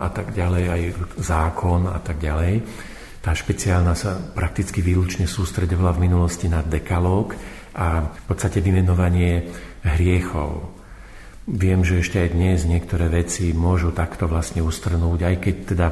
a 0.02 0.10
tak 0.10 0.34
ďalej, 0.34 0.64
aj 0.66 0.82
zákon 1.22 1.86
a 1.86 2.02
tak 2.02 2.18
ďalej, 2.18 2.58
tá 3.26 3.34
špeciálna 3.34 3.98
sa 3.98 4.22
prakticky 4.22 4.78
výlučne 4.86 5.26
sústredovala 5.26 5.98
v 5.98 6.06
minulosti 6.06 6.46
na 6.46 6.62
dekalóg 6.62 7.34
a 7.74 8.06
v 8.06 8.22
podstate 8.30 8.62
vymenovanie 8.62 9.50
hriechov. 9.82 10.70
Viem, 11.50 11.82
že 11.82 12.06
ešte 12.06 12.22
aj 12.22 12.38
dnes 12.38 12.62
niektoré 12.70 13.10
veci 13.10 13.50
môžu 13.50 13.90
takto 13.90 14.30
vlastne 14.30 14.62
ustrnúť, 14.62 15.26
aj 15.26 15.36
keď 15.42 15.54
teda 15.66 15.86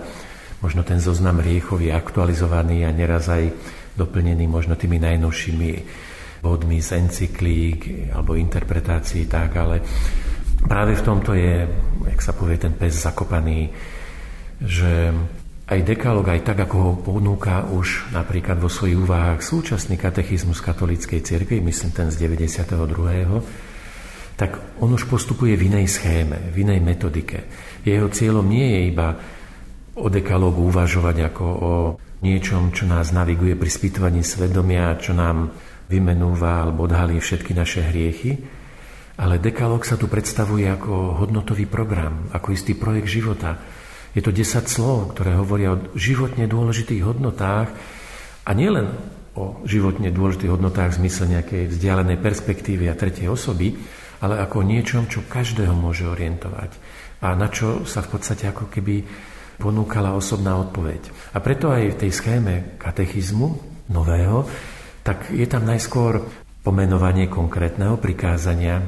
možno 0.62 0.86
ten 0.86 1.02
zoznam 1.02 1.42
hriechov 1.42 1.82
je 1.82 1.90
aktualizovaný 1.90 2.86
a 2.86 2.94
neraz 2.94 3.26
aj 3.26 3.50
doplnený 3.98 4.46
možno 4.46 4.78
tými 4.78 5.02
najnovšími 5.02 5.70
bodmi 6.38 6.78
z 6.78 7.02
encyklík 7.02 8.14
alebo 8.14 8.38
interpretácií, 8.38 9.26
tak, 9.26 9.58
ale 9.58 9.82
práve 10.70 10.94
v 10.94 11.02
tomto 11.02 11.34
je, 11.34 11.66
jak 12.14 12.20
sa 12.22 12.30
povie, 12.30 12.62
ten 12.62 12.78
pes 12.78 12.94
zakopaný, 12.94 13.74
že 14.62 15.10
aj 15.64 15.80
dekalog, 15.80 16.28
aj 16.28 16.44
tak, 16.44 16.68
ako 16.68 16.76
ho 16.76 16.92
ponúka 17.00 17.64
už 17.64 18.12
napríklad 18.12 18.60
vo 18.60 18.68
svojich 18.68 19.00
úvahách 19.00 19.40
súčasný 19.40 19.96
katechizmus 19.96 20.60
katolíckej 20.60 21.24
cirkvi, 21.24 21.64
myslím 21.64 21.90
ten 21.96 22.08
z 22.12 22.20
92., 22.20 22.84
tak 24.34 24.58
on 24.82 24.90
už 24.92 25.06
postupuje 25.06 25.54
v 25.54 25.70
inej 25.70 25.86
schéme, 25.88 26.50
v 26.52 26.66
inej 26.66 26.82
metodike. 26.82 27.48
Jeho 27.86 28.10
cieľom 28.10 28.44
nie 28.44 28.66
je 28.66 28.80
iba 28.90 29.08
o 29.94 30.10
dekalógu 30.10 30.68
uvažovať 30.68 31.16
ako 31.32 31.44
o 31.46 31.72
niečom, 32.20 32.74
čo 32.74 32.84
nás 32.84 33.14
naviguje 33.14 33.54
pri 33.54 33.70
spýtovaní 33.70 34.26
svedomia, 34.26 34.98
čo 34.98 35.14
nám 35.14 35.54
vymenúva 35.86 36.66
alebo 36.66 36.90
odhalí 36.90 37.22
všetky 37.22 37.54
naše 37.54 37.84
hriechy, 37.88 38.42
ale 39.14 39.38
dekalóg 39.38 39.86
sa 39.86 39.94
tu 39.94 40.10
predstavuje 40.10 40.66
ako 40.66 41.22
hodnotový 41.22 41.70
program, 41.70 42.26
ako 42.34 42.50
istý 42.50 42.74
projekt 42.74 43.06
života, 43.06 43.54
je 44.14 44.22
to 44.22 44.30
10 44.30 44.70
slov, 44.70 45.12
ktoré 45.12 45.34
hovoria 45.34 45.74
o 45.74 45.82
životne 45.98 46.46
dôležitých 46.46 47.02
hodnotách 47.02 47.68
a 48.46 48.50
nielen 48.54 48.94
o 49.34 49.58
životne 49.66 50.14
dôležitých 50.14 50.54
hodnotách 50.54 50.94
v 50.94 50.98
zmysle 51.04 51.26
nejakej 51.34 51.62
vzdialenej 51.74 52.22
perspektívy 52.22 52.86
a 52.86 52.94
tretej 52.94 53.26
osoby, 53.26 53.74
ale 54.22 54.38
ako 54.38 54.62
o 54.62 54.68
niečom, 54.70 55.10
čo 55.10 55.26
každého 55.26 55.74
môže 55.74 56.06
orientovať 56.06 56.70
a 57.24 57.32
na 57.32 57.48
čo 57.48 57.88
sa 57.88 58.04
v 58.04 58.10
podstate 58.14 58.52
ako 58.52 58.68
keby 58.68 59.00
ponúkala 59.56 60.12
osobná 60.12 60.60
odpoveď. 60.60 61.32
A 61.32 61.40
preto 61.40 61.72
aj 61.72 61.96
v 61.96 62.00
tej 62.06 62.10
schéme 62.12 62.54
katechizmu 62.76 63.48
nového, 63.88 64.44
tak 65.00 65.32
je 65.32 65.48
tam 65.48 65.64
najskôr 65.64 66.20
pomenovanie 66.60 67.28
konkrétneho 67.28 67.96
prikázania, 67.96 68.80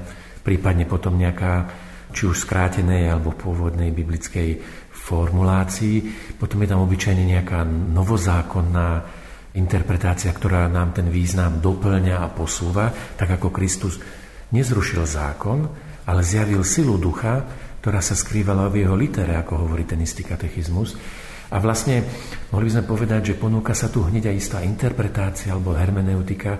prípadne 0.45 0.85
potom 0.85 1.17
nejaká 1.17 1.69
či 2.12 2.25
už 2.25 2.49
skrátenej 2.49 3.12
alebo 3.12 3.37
pôvodnej 3.37 3.93
biblickej 3.93 4.61
formulácií. 5.07 6.03
Potom 6.35 6.59
je 6.66 6.69
tam 6.75 6.83
obyčajne 6.83 7.23
nejaká 7.23 7.62
novozákonná 7.95 8.88
interpretácia, 9.55 10.35
ktorá 10.35 10.66
nám 10.66 10.92
ten 10.92 11.09
význam 11.09 11.62
doplňa 11.62 12.27
a 12.27 12.33
posúva, 12.35 12.90
tak 13.14 13.38
ako 13.38 13.55
Kristus 13.55 14.03
nezrušil 14.51 15.07
zákon, 15.07 15.64
ale 16.11 16.21
zjavil 16.27 16.66
silu 16.66 16.99
ducha, 16.99 17.47
ktorá 17.81 18.03
sa 18.03 18.19
skrývala 18.19 18.66
v 18.66 18.83
jeho 18.85 18.99
litere, 18.99 19.38
ako 19.38 19.64
hovorí 19.64 19.87
ten 19.87 20.03
istý 20.03 20.27
katechizmus. 20.27 20.99
A 21.55 21.62
vlastne 21.62 22.03
mohli 22.51 22.66
by 22.66 22.73
sme 22.75 22.90
povedať, 22.90 23.21
že 23.33 23.38
ponúka 23.38 23.71
sa 23.71 23.87
tu 23.87 24.03
hneď 24.03 24.35
aj 24.35 24.37
istá 24.37 24.59
interpretácia 24.66 25.55
alebo 25.55 25.79
hermeneutika 25.79 26.59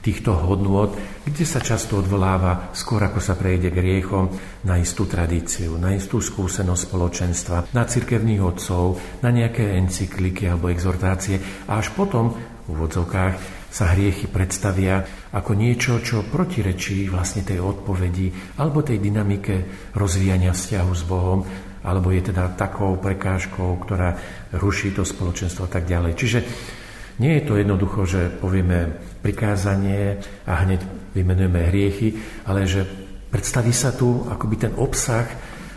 týchto 0.00 0.32
hodnôt, 0.32 0.96
kde 1.28 1.44
sa 1.44 1.60
často 1.60 2.00
odvoláva, 2.00 2.72
skôr 2.72 3.04
ako 3.04 3.20
sa 3.20 3.36
prejde 3.36 3.68
k 3.68 3.78
riechom, 3.78 4.32
na 4.64 4.80
istú 4.80 5.04
tradíciu, 5.04 5.76
na 5.76 5.92
istú 5.92 6.24
skúsenosť 6.24 6.82
spoločenstva, 6.88 7.56
na 7.76 7.84
cirkevných 7.84 8.40
otcov, 8.40 8.96
na 9.20 9.28
nejaké 9.28 9.76
encykliky 9.76 10.48
alebo 10.48 10.72
exhortácie 10.72 11.40
a 11.68 11.80
až 11.80 11.92
potom 11.92 12.32
v 12.64 12.66
úvodzovkách 12.76 13.60
sa 13.70 13.94
hriechy 13.94 14.26
predstavia 14.26 15.06
ako 15.30 15.54
niečo, 15.54 16.02
čo 16.02 16.26
protirečí 16.26 17.06
vlastne 17.06 17.46
tej 17.46 17.62
odpovedi 17.62 18.58
alebo 18.58 18.82
tej 18.82 18.98
dynamike 18.98 19.54
rozvíjania 19.94 20.50
vzťahu 20.50 20.92
s 20.92 21.02
Bohom, 21.06 21.40
alebo 21.80 22.12
je 22.12 22.34
teda 22.34 22.50
takou 22.58 22.98
prekážkou, 22.98 23.78
ktorá 23.80 24.18
ruší 24.58 24.92
to 24.92 25.06
spoločenstvo 25.06 25.64
a 25.64 25.70
tak 25.70 25.86
ďalej. 25.86 26.12
Čiže 26.18 26.38
nie 27.20 27.36
je 27.38 27.46
to 27.46 27.60
jednoducho, 27.60 28.08
že 28.08 28.32
povieme 28.40 28.96
prikázanie 29.20 30.18
a 30.48 30.64
hneď 30.64 30.80
vymenujeme 31.12 31.60
hriechy, 31.68 32.16
ale 32.48 32.64
že 32.64 32.88
predstaví 33.28 33.70
sa 33.76 33.92
tu 33.92 34.24
akoby 34.24 34.56
ten 34.56 34.72
obsah 34.80 35.28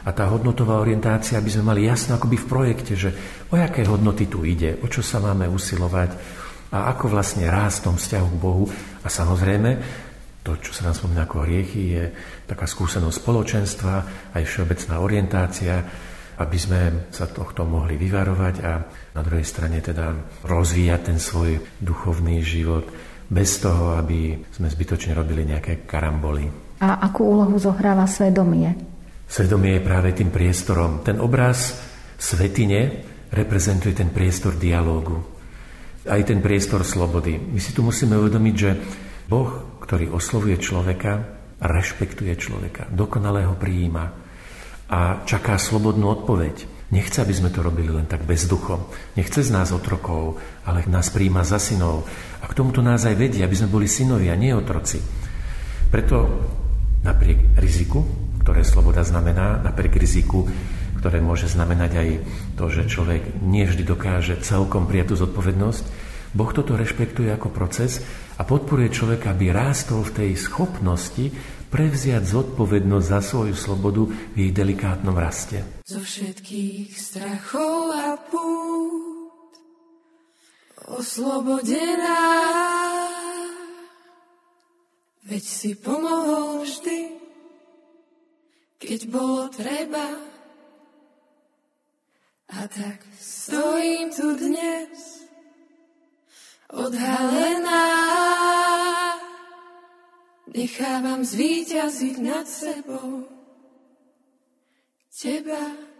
a 0.03 0.09
tá 0.11 0.27
hodnotová 0.31 0.79
orientácia, 0.79 1.39
aby 1.39 1.51
sme 1.51 1.75
mali 1.75 1.87
jasno 1.87 2.15
akoby 2.15 2.39
v 2.39 2.49
projekte, 2.49 2.93
že 2.95 3.09
o 3.51 3.59
aké 3.59 3.83
hodnoty 3.83 4.27
tu 4.31 4.47
ide, 4.47 4.79
o 4.79 4.87
čo 4.87 5.03
sa 5.03 5.19
máme 5.19 5.47
usilovať 5.47 6.41
a 6.73 6.89
ako 6.89 7.13
vlastne 7.13 7.45
rásť 7.47 7.77
v 7.79 7.85
tom 7.85 7.95
vzťahu 8.01 8.27
k 8.33 8.41
Bohu. 8.41 8.65
A 9.03 9.07
samozrejme, 9.07 9.69
to, 10.41 10.57
čo 10.59 10.73
sa 10.73 10.89
nám 10.89 10.97
spomína 10.97 11.29
ako 11.29 11.45
hriechy, 11.45 11.81
je 11.93 12.03
taká 12.49 12.65
skúsenosť 12.65 13.19
spoločenstva, 13.21 13.93
aj 14.33 14.43
všeobecná 14.43 14.95
orientácia, 14.99 15.75
aby 16.39 16.57
sme 16.57 16.81
sa 17.13 17.29
tohto 17.29 17.65
mohli 17.67 17.97
vyvarovať 17.99 18.55
a 18.65 18.71
na 19.13 19.21
druhej 19.21 19.45
strane 19.45 19.83
teda 19.83 20.13
rozvíjať 20.45 21.01
ten 21.13 21.17
svoj 21.21 21.61
duchovný 21.77 22.41
život 22.41 22.87
bez 23.29 23.61
toho, 23.61 23.97
aby 23.97 24.37
sme 24.53 24.67
zbytočne 24.69 25.13
robili 25.13 25.45
nejaké 25.45 25.85
karamboly. 25.85 26.49
A 26.83 26.99
akú 27.05 27.37
úlohu 27.37 27.55
zohráva 27.57 28.03
svedomie? 28.09 28.75
Svedomie 29.23 29.79
je 29.79 29.87
práve 29.87 30.09
tým 30.13 30.29
priestorom. 30.29 31.01
Ten 31.01 31.17
obraz 31.17 31.79
svetine 32.19 33.05
reprezentuje 33.31 33.95
ten 33.95 34.13
priestor 34.13 34.59
dialógu. 34.59 35.17
Aj 36.03 36.19
ten 36.21 36.43
priestor 36.43 36.83
slobody. 36.83 37.39
My 37.39 37.57
si 37.63 37.71
tu 37.71 37.81
musíme 37.81 38.19
uvedomiť, 38.19 38.55
že 38.55 38.71
Boh, 39.25 39.79
ktorý 39.79 40.11
oslovuje 40.11 40.59
človeka, 40.59 41.23
rešpektuje 41.63 42.35
človeka, 42.35 42.91
dokonale 42.91 43.47
ho 43.47 43.55
prijíma 43.55 44.22
a 44.93 45.25
čaká 45.25 45.57
slobodnú 45.57 46.05
odpoveď. 46.13 46.69
Nechce, 46.93 47.25
aby 47.25 47.33
sme 47.33 47.49
to 47.49 47.65
robili 47.65 47.89
len 47.89 48.05
tak 48.05 48.21
bezduchom. 48.29 48.85
Nechce 49.17 49.41
z 49.41 49.49
nás 49.49 49.73
otrokov, 49.73 50.37
ale 50.61 50.85
nás 50.85 51.09
príjma 51.09 51.41
za 51.41 51.57
synov. 51.57 52.05
A 52.37 52.45
k 52.45 52.53
tomuto 52.53 52.85
nás 52.85 53.01
aj 53.09 53.17
vedie, 53.17 53.41
aby 53.41 53.57
sme 53.57 53.73
boli 53.73 53.89
synovia, 53.89 54.37
nie 54.37 54.53
otroci. 54.53 55.01
Preto 55.89 56.29
napriek 57.01 57.57
riziku, 57.57 58.05
ktoré 58.45 58.61
sloboda 58.61 59.01
znamená, 59.01 59.65
napriek 59.65 59.97
riziku, 59.97 60.45
ktoré 61.01 61.17
môže 61.17 61.49
znamenať 61.49 61.91
aj 61.97 62.09
to, 62.61 62.65
že 62.69 62.85
človek 62.85 63.41
nie 63.41 63.65
vždy 63.65 63.81
dokáže 63.81 64.37
celkom 64.45 64.85
prijať 64.85 65.17
tú 65.17 65.25
zodpovednosť, 65.25 65.85
Boh 66.33 66.49
toto 66.49 66.73
rešpektuje 66.73 67.29
ako 67.29 67.53
proces 67.53 68.01
a 68.37 68.41
podporuje 68.41 68.89
človeka, 68.89 69.37
aby 69.37 69.53
rástol 69.53 70.01
v 70.01 70.13
tej 70.17 70.31
schopnosti 70.33 71.29
prevziať 71.73 72.29
zodpovednosť 72.29 73.07
za 73.09 73.19
svoju 73.25 73.57
slobodu 73.57 74.05
v 74.05 74.37
jej 74.37 74.51
delikátnom 74.53 75.17
raste. 75.17 75.65
Zo 75.89 76.05
všetkých 76.05 76.93
strachov 76.93 77.97
a 77.97 78.13
pút 78.29 79.57
oslobodená 80.93 82.21
Veď 85.23 85.43
si 85.43 85.71
pomohol 85.79 86.67
vždy, 86.67 87.15
keď 88.75 88.99
bolo 89.07 89.47
treba. 89.47 90.19
A 92.53 92.67
tak 92.67 92.99
stojím 93.17 94.11
tu 94.11 94.35
dnes, 94.35 95.23
odhalená. 96.69 97.87
Nechávam 100.53 101.25
zvíťaziť 101.25 102.15
nad 102.21 102.45
sebou 102.45 103.25
teba. 105.09 105.93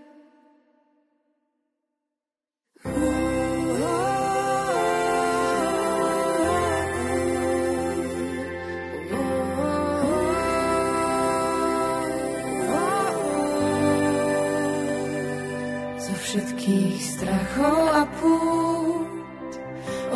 Všetkých 16.33 16.97
strachov 16.97 17.93
a 17.93 18.09
pút 18.17 19.53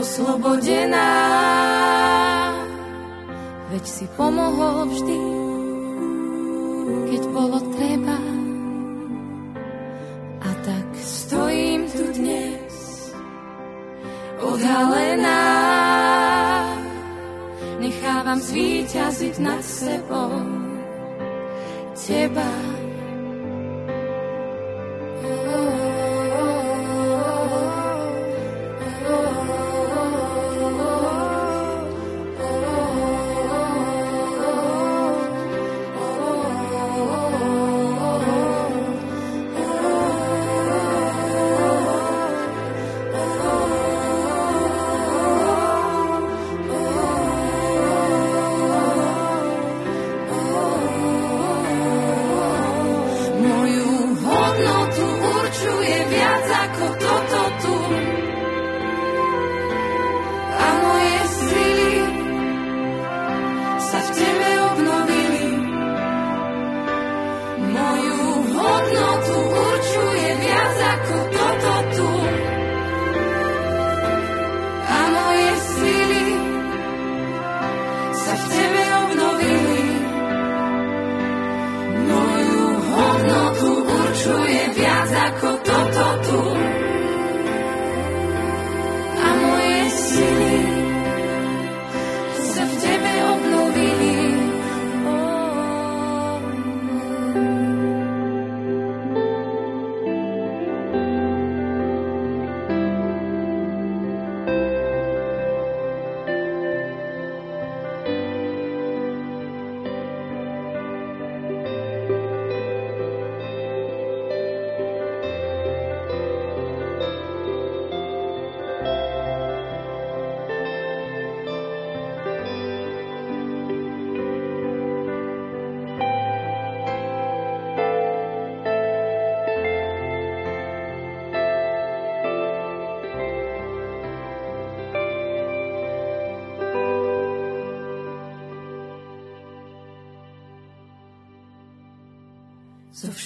oslobodená 0.01 1.13
veď 3.77 3.85
si 3.85 4.09
pomohol 4.17 4.89
vždy, 4.89 5.21
keď 7.13 7.21
bolo 7.29 7.61
treba. 7.77 8.17
A 10.41 10.49
tak 10.65 10.87
stojím 10.97 11.85
tu 11.85 12.09
dnes, 12.17 12.73
odhalená, 14.41 15.45
nechávam 17.77 18.41
zvíťaziť 18.41 19.35
nad 19.45 19.61
sebou 19.61 20.41
teba. 21.93 22.76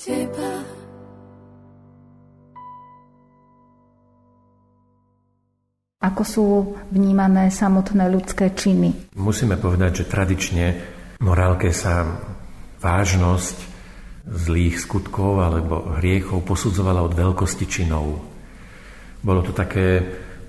teba. 0.00 0.64
Ako 6.00 6.22
sú 6.24 6.44
vnímané 6.88 7.52
samotné 7.52 8.08
ľudské 8.08 8.56
činy? 8.56 9.12
Musíme 9.12 9.60
povedať, 9.60 10.00
že 10.00 10.08
tradične 10.08 10.66
morálke 11.20 11.68
sa 11.76 12.08
vážnosť 12.80 13.56
zlých 14.24 14.80
skutkov 14.80 15.44
alebo 15.44 16.00
hriechov 16.00 16.40
posudzovala 16.48 17.04
od 17.04 17.12
veľkosti 17.12 17.68
činov. 17.68 18.24
Bolo 19.20 19.44
to 19.44 19.52
také 19.52 20.00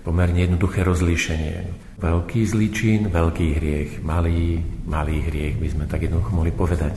pomerne 0.08 0.48
jednoduché 0.48 0.88
rozlíšenie. 0.88 1.56
Veľký 2.00 2.48
zlý 2.48 2.68
čin, 2.72 3.00
veľký 3.12 3.48
hriech. 3.60 3.92
Malý, 4.00 4.64
malý 4.88 5.28
hriech, 5.28 5.60
by 5.60 5.68
sme 5.68 5.86
tak 5.92 6.08
jednoducho 6.08 6.32
mohli 6.32 6.56
povedať. 6.56 6.96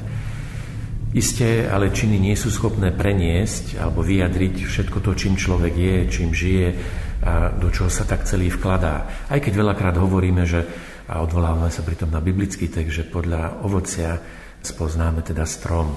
Isté, 1.14 1.70
ale 1.70 1.94
činy 1.94 2.18
nie 2.18 2.35
sú 2.35 2.50
schopné 2.50 2.90
preniesť 2.90 3.79
alebo 3.79 4.03
vyjadriť 4.03 4.66
všetko 4.66 4.98
to, 4.98 5.14
čím 5.14 5.38
človek 5.38 5.74
je, 5.79 5.96
čím 6.11 6.35
žije 6.35 6.68
a 7.24 7.55
do 7.55 7.70
čoho 7.70 7.87
sa 7.87 8.03
tak 8.03 8.27
celý 8.27 8.50
vkladá. 8.50 9.27
Aj 9.31 9.38
keď 9.38 9.62
veľakrát 9.62 9.94
hovoríme, 9.94 10.42
že 10.42 10.66
a 11.05 11.20
odvolávame 11.20 11.68
sa 11.68 11.85
pritom 11.85 12.09
na 12.09 12.20
biblický 12.24 12.72
text, 12.72 12.92
že 12.96 13.05
podľa 13.05 13.61
ovocia 13.61 14.16
spoznáme 14.64 15.20
teda 15.20 15.44
strom. 15.44 15.92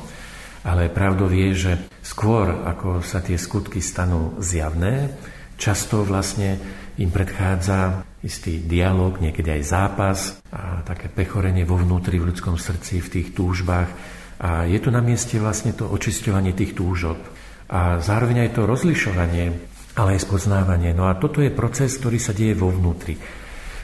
Ale 0.68 0.92
pravdou 0.92 1.32
je, 1.32 1.56
že 1.56 1.72
skôr 2.04 2.68
ako 2.68 3.00
sa 3.00 3.24
tie 3.24 3.40
skutky 3.40 3.80
stanú 3.80 4.36
zjavné, 4.44 5.16
často 5.56 6.04
vlastne 6.04 6.60
im 7.00 7.08
predchádza 7.08 8.04
istý 8.20 8.60
dialog, 8.60 9.24
niekedy 9.24 9.48
aj 9.48 9.64
zápas 9.64 10.20
a 10.52 10.84
také 10.84 11.08
pechorenie 11.08 11.64
vo 11.64 11.80
vnútri 11.80 12.20
v 12.20 12.36
ľudskom 12.36 12.60
srdci, 12.60 13.00
v 13.00 13.12
tých 13.20 13.28
túžbách, 13.32 13.88
a 14.38 14.70
je 14.70 14.78
tu 14.78 14.94
na 14.94 15.02
mieste 15.02 15.42
vlastne 15.42 15.74
to 15.74 15.90
očisťovanie 15.90 16.54
tých 16.54 16.78
túžob. 16.78 17.18
A 17.68 18.00
zároveň 18.00 18.48
aj 18.48 18.52
to 18.54 18.70
rozlišovanie, 18.70 19.46
ale 19.98 20.10
aj 20.16 20.24
spoznávanie. 20.24 20.94
No 20.94 21.10
a 21.10 21.18
toto 21.18 21.42
je 21.42 21.50
proces, 21.50 21.98
ktorý 21.98 22.22
sa 22.22 22.32
deje 22.32 22.54
vo 22.54 22.70
vnútri. 22.70 23.18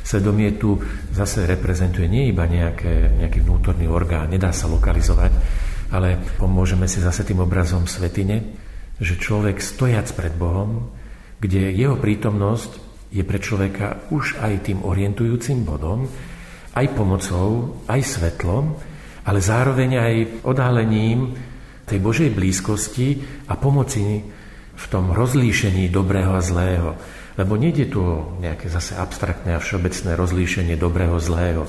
Svedomie 0.03 0.59
tu 0.59 0.77
zase 1.15 1.47
reprezentuje 1.47 2.11
nie 2.11 2.29
iba 2.29 2.43
nejaké, 2.43 3.23
nejaký 3.23 3.39
vnútorný 3.39 3.87
orgán, 3.87 4.29
nedá 4.29 4.51
sa 4.51 4.67
lokalizovať, 4.67 5.31
ale 5.95 6.19
pomôžeme 6.35 6.85
si 6.91 6.99
zase 6.99 7.23
tým 7.23 7.39
obrazom 7.39 7.87
svetine, 7.87 8.43
že 8.99 9.15
človek 9.15 9.63
stojac 9.63 10.11
pred 10.11 10.35
Bohom, 10.35 10.91
kde 11.39 11.71
jeho 11.71 11.95
prítomnosť 11.95 12.71
je 13.15 13.23
pre 13.23 13.39
človeka 13.39 14.11
už 14.11 14.43
aj 14.43 14.69
tým 14.69 14.83
orientujúcim 14.83 15.63
bodom, 15.63 16.05
aj 16.75 16.85
pomocou, 16.97 17.79
aj 17.87 18.01
svetlom, 18.03 18.75
ale 19.23 19.39
zároveň 19.39 19.91
aj 19.99 20.13
odhalením 20.43 21.35
tej 21.83 21.99
Božej 21.99 22.29
blízkosti 22.31 23.19
a 23.47 23.59
pomoci 23.59 24.23
v 24.73 24.85
tom 24.89 25.11
rozlíšení 25.11 25.87
dobrého 25.91 26.33
a 26.33 26.41
zlého. 26.43 26.95
Lebo 27.33 27.57
nejde 27.57 27.89
tu 27.89 27.99
o 28.03 28.37
nejaké 28.37 28.69
zase 28.69 28.93
abstraktné 28.93 29.57
a 29.57 29.63
všeobecné 29.63 30.13
rozlíšenie 30.13 30.75
dobrého 30.77 31.17
a 31.17 31.23
zlého, 31.23 31.65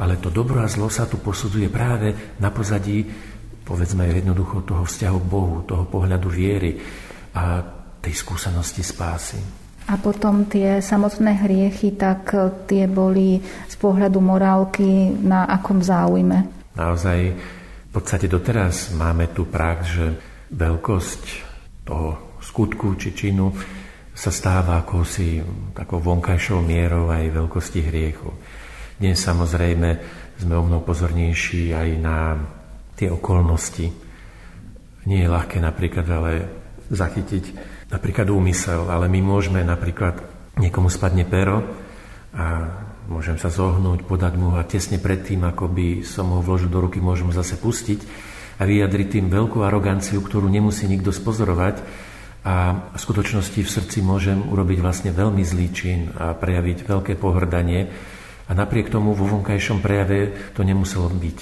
ale 0.00 0.16
to 0.16 0.32
dobro 0.32 0.64
a 0.64 0.72
zlo 0.72 0.88
sa 0.88 1.04
tu 1.04 1.20
posudzuje 1.20 1.68
práve 1.68 2.16
na 2.40 2.48
pozadí, 2.48 3.04
povedzme 3.62 4.08
jednoducho, 4.08 4.64
toho 4.64 4.88
vzťahu 4.88 5.18
k 5.20 5.30
Bohu, 5.30 5.56
toho 5.68 5.84
pohľadu 5.84 6.28
viery 6.32 6.80
a 7.36 7.60
tej 8.00 8.14
skúsenosti 8.16 8.82
spásy. 8.82 9.38
A 9.90 9.98
potom 9.98 10.46
tie 10.46 10.78
samotné 10.80 11.42
hriechy, 11.44 11.92
tak 11.98 12.32
tie 12.70 12.86
boli 12.86 13.42
z 13.68 13.74
pohľadu 13.76 14.18
morálky 14.22 15.10
na 15.22 15.44
akom 15.44 15.82
záujme? 15.82 16.61
Naozaj 16.72 17.18
v 17.88 17.90
podstate 17.92 18.26
doteraz 18.28 18.96
máme 18.96 19.28
tu 19.36 19.44
prax, 19.44 19.78
že 19.84 20.06
veľkosť 20.52 21.22
toho 21.84 22.40
skutku 22.40 22.96
či 22.96 23.12
činu 23.12 23.52
sa 24.12 24.28
stáva 24.28 24.80
akousi 24.80 25.40
takou 25.72 26.00
vonkajšou 26.00 26.60
mierou 26.60 27.08
aj 27.08 27.32
veľkosti 27.32 27.80
hriechu. 27.84 28.28
Dnes 29.00 29.16
samozrejme 29.16 29.88
sme 30.36 30.54
o 30.56 30.64
mnoho 30.64 30.84
pozornejší 30.84 31.72
aj 31.72 31.88
na 32.00 32.36
tie 32.96 33.08
okolnosti. 33.08 33.88
Nie 35.08 35.26
je 35.26 35.32
ľahké 35.32 35.58
napríklad 35.58 36.06
ale 36.08 36.32
zachytiť 36.92 37.44
napríklad 37.88 38.28
úmysel, 38.28 38.88
ale 38.88 39.08
my 39.08 39.20
môžeme 39.20 39.64
napríklad 39.64 40.20
niekomu 40.60 40.92
spadne 40.92 41.24
pero 41.24 41.64
a 42.32 42.68
Môžem 43.10 43.34
sa 43.34 43.50
zohnúť, 43.50 44.06
podať 44.06 44.38
mu 44.38 44.54
a 44.54 44.62
tesne 44.62 45.02
predtým, 45.02 45.42
ako 45.42 45.66
by 45.66 46.06
som 46.06 46.30
ho 46.30 46.38
vložil 46.38 46.70
do 46.70 46.78
ruky, 46.78 47.02
môžem 47.02 47.30
ho 47.30 47.34
zase 47.34 47.58
pustiť 47.58 47.98
a 48.58 48.62
vyjadriť 48.62 49.18
tým 49.18 49.26
veľkú 49.26 49.58
aroganciu, 49.66 50.22
ktorú 50.22 50.46
nemusí 50.46 50.86
nikto 50.86 51.10
spozorovať 51.10 51.82
a 52.46 52.86
v 52.94 52.98
skutočnosti 52.98 53.58
v 53.58 53.70
srdci 53.70 53.98
môžem 54.06 54.38
urobiť 54.38 54.78
vlastne 54.78 55.10
veľmi 55.10 55.42
zlý 55.42 55.68
čin 55.74 56.00
a 56.14 56.34
prejaviť 56.34 56.86
veľké 56.86 57.18
pohrdanie 57.18 57.90
a 58.46 58.52
napriek 58.54 58.90
tomu 58.90 59.14
vo 59.14 59.26
vonkajšom 59.26 59.82
prejave 59.82 60.54
to 60.54 60.62
nemuselo 60.62 61.10
byť 61.10 61.38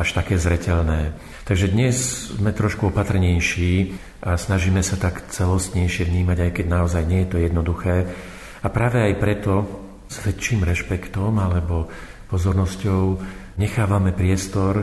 až 0.00 0.08
také 0.16 0.40
zretelné. 0.40 1.12
Takže 1.44 1.72
dnes 1.72 1.96
sme 2.36 2.56
trošku 2.56 2.88
opatrnejší 2.88 3.96
a 4.22 4.40
snažíme 4.40 4.80
sa 4.80 4.96
tak 4.96 5.28
celostnejšie 5.28 6.08
vnímať, 6.08 6.38
aj 6.40 6.50
keď 6.56 6.66
naozaj 6.68 7.02
nie 7.04 7.26
je 7.26 7.30
to 7.32 7.38
jednoduché. 7.42 8.08
A 8.60 8.66
práve 8.68 9.02
aj 9.02 9.14
preto 9.18 9.52
s 10.10 10.16
väčším 10.26 10.66
rešpektom 10.66 11.38
alebo 11.38 11.86
pozornosťou 12.26 13.02
nechávame 13.62 14.10
priestor 14.10 14.82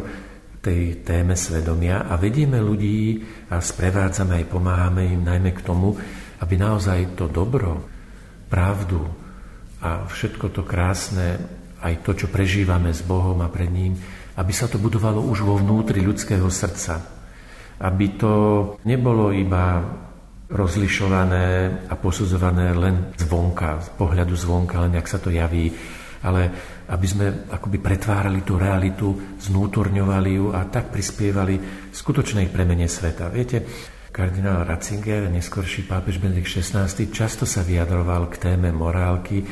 tej 0.63 1.03
téme 1.03 1.35
svedomia 1.35 2.07
a 2.07 2.15
vedieme 2.15 2.63
ľudí 2.63 3.19
a 3.51 3.59
sprevádzame 3.59 4.39
aj 4.43 4.45
pomáhame 4.47 5.03
im 5.11 5.27
najmä 5.27 5.51
k 5.51 5.63
tomu, 5.67 5.99
aby 6.39 6.55
naozaj 6.55 7.19
to 7.19 7.27
dobro, 7.27 7.83
pravdu 8.47 9.03
a 9.83 10.07
všetko 10.07 10.51
to 10.55 10.63
krásne, 10.63 11.39
aj 11.83 12.01
to, 12.01 12.11
čo 12.17 12.27
prežívame 12.31 12.89
s 12.89 13.05
Bohom 13.05 13.37
a 13.43 13.51
pred 13.51 13.69
ním, 13.69 13.99
aby 14.39 14.53
sa 14.55 14.65
to 14.65 14.81
budovalo 14.81 15.21
už 15.21 15.45
vo 15.45 15.59
vnútri 15.59 16.01
ľudského 16.01 16.47
srdca. 16.49 17.03
Aby 17.77 18.17
to 18.17 18.33
nebolo 18.89 19.29
iba 19.29 19.85
rozlišované 20.47 21.47
a 21.91 21.93
posudzované 21.99 22.71
len 22.71 23.12
zvonka, 23.19 23.83
z 23.83 23.89
pohľadu 23.99 24.36
zvonka, 24.36 24.79
len 24.88 24.95
jak 24.95 25.07
sa 25.07 25.19
to 25.19 25.27
javí. 25.31 25.71
Ale 26.23 26.49
aby 26.88 27.07
sme 27.07 27.25
akoby 27.51 27.77
pretvárali 27.77 28.41
tú 28.41 28.57
realitu, 28.57 29.38
znútorňovali 29.38 30.31
ju 30.39 30.47
a 30.55 30.65
tak 30.65 30.89
prispievali 30.89 31.60
skutočnej 31.91 32.47
premene 32.49 32.88
sveta. 32.89 33.27
Viete, 33.29 33.62
kardinál 34.10 34.65
Ratzinger, 34.65 35.29
neskorší 35.29 35.86
pápež 35.86 36.17
Benedikt 36.17 36.49
XVI, 36.49 36.89
často 36.89 37.45
sa 37.45 37.62
vyjadroval 37.62 38.31
k 38.33 38.49
téme 38.49 38.73
morálky 38.73 39.45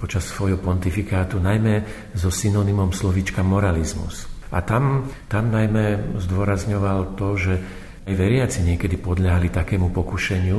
počas 0.00 0.24
svojho 0.24 0.56
pontifikátu, 0.56 1.36
najmä 1.36 1.84
so 2.16 2.32
synonymom 2.32 2.90
slovíčka 2.90 3.44
moralizmus. 3.44 4.24
A 4.50 4.64
tam, 4.64 5.06
tam 5.30 5.52
najmä 5.52 6.16
zdôrazňoval 6.18 7.14
to, 7.14 7.28
že 7.38 7.54
aj 8.10 8.18
veriaci 8.18 8.66
niekedy 8.66 8.98
podľahli 8.98 9.54
takému 9.54 9.94
pokušeniu, 9.94 10.58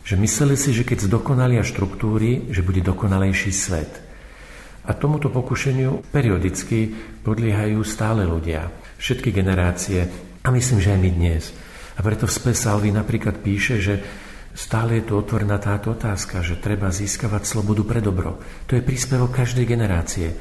že 0.00 0.16
mysleli 0.16 0.56
si, 0.56 0.72
že 0.72 0.88
keď 0.88 1.12
zdokonalia 1.12 1.60
štruktúry, 1.60 2.48
že 2.48 2.64
bude 2.64 2.80
dokonalejší 2.80 3.52
svet. 3.52 3.92
A 4.86 4.94
tomuto 4.94 5.28
pokušeniu 5.28 6.08
periodicky 6.14 6.94
podliehajú 7.26 7.82
stále 7.84 8.24
ľudia, 8.24 8.70
všetky 8.96 9.34
generácie 9.34 10.08
a 10.40 10.48
myslím, 10.54 10.78
že 10.78 10.94
aj 10.94 11.00
my 11.02 11.10
dnes. 11.10 11.44
A 11.98 12.06
preto 12.06 12.30
v 12.30 12.36
Spesalvi 12.38 12.94
napríklad 12.94 13.42
píše, 13.42 13.82
že 13.82 13.98
stále 14.54 15.02
je 15.02 15.10
tu 15.10 15.18
otvorená 15.18 15.58
táto 15.58 15.92
otázka, 15.92 16.40
že 16.46 16.62
treba 16.62 16.94
získavať 16.94 17.42
slobodu 17.42 17.82
pre 17.82 17.98
dobro. 17.98 18.38
To 18.70 18.78
je 18.78 18.86
príspevok 18.86 19.34
každej 19.34 19.66
generácie. 19.66 20.32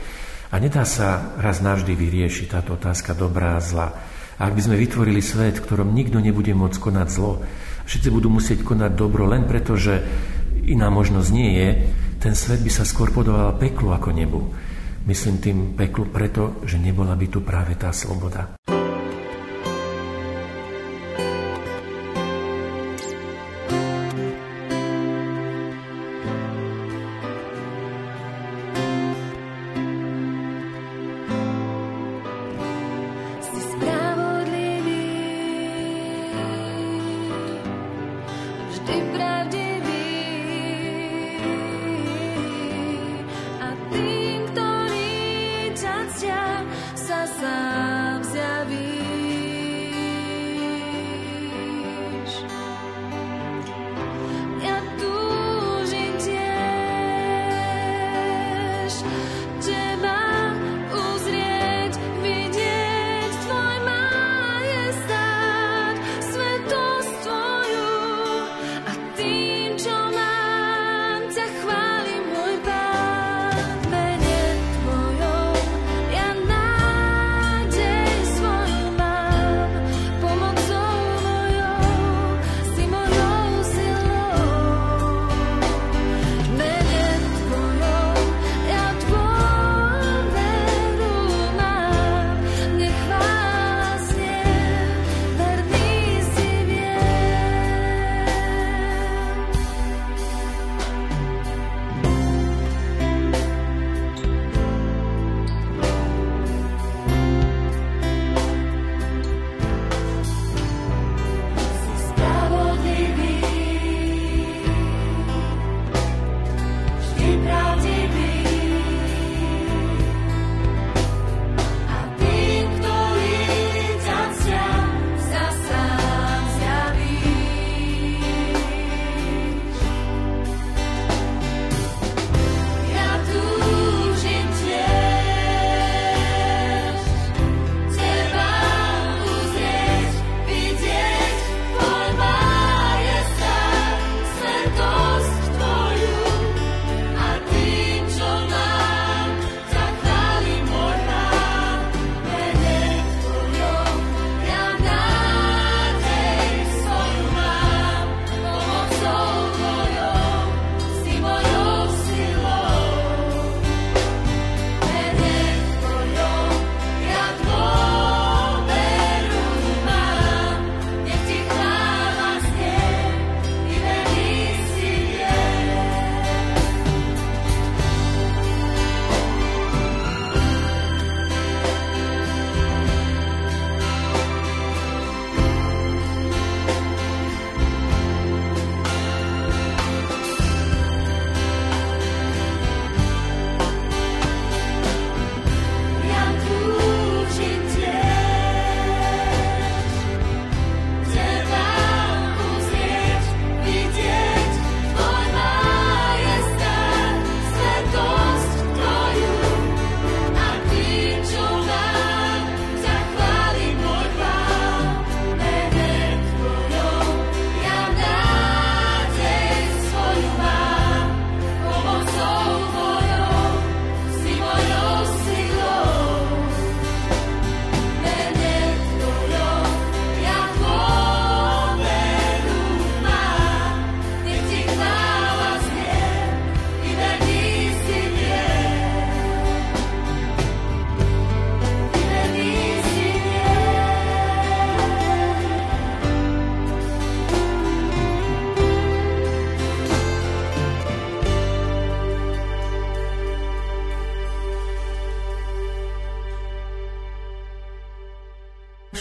A 0.53 0.61
nedá 0.61 0.85
sa 0.85 1.35
raz 1.41 1.59
navždy 1.65 1.97
vyriešiť 1.97 2.53
táto 2.53 2.77
otázka 2.77 3.17
dobrá 3.17 3.57
a 3.57 3.65
zla. 3.65 3.89
A 4.35 4.51
ak 4.51 4.55
by 4.55 4.61
sme 4.67 4.75
vytvorili 4.75 5.23
svet, 5.23 5.59
v 5.59 5.65
ktorom 5.65 5.95
nikto 5.95 6.19
nebude 6.19 6.51
môcť 6.51 6.77
konať 6.79 7.07
zlo, 7.07 7.39
všetci 7.87 8.09
budú 8.11 8.27
musieť 8.27 8.67
konať 8.67 8.91
dobro 8.93 9.23
len 9.29 9.47
preto, 9.47 9.79
že 9.79 10.03
iná 10.67 10.91
možnosť 10.91 11.29
nie 11.31 11.49
je, 11.55 11.69
ten 12.19 12.33
svet 12.35 12.59
by 12.59 12.71
sa 12.73 12.83
skôr 12.83 13.13
podobal 13.15 13.55
peklu 13.55 13.95
ako 13.95 14.09
nebu. 14.11 14.41
Myslím 15.05 15.37
tým 15.37 15.57
peklu 15.77 16.09
preto, 16.09 16.59
že 16.65 16.81
nebola 16.81 17.13
by 17.13 17.27
tu 17.29 17.39
práve 17.45 17.77
tá 17.77 17.93
sloboda. 17.93 18.57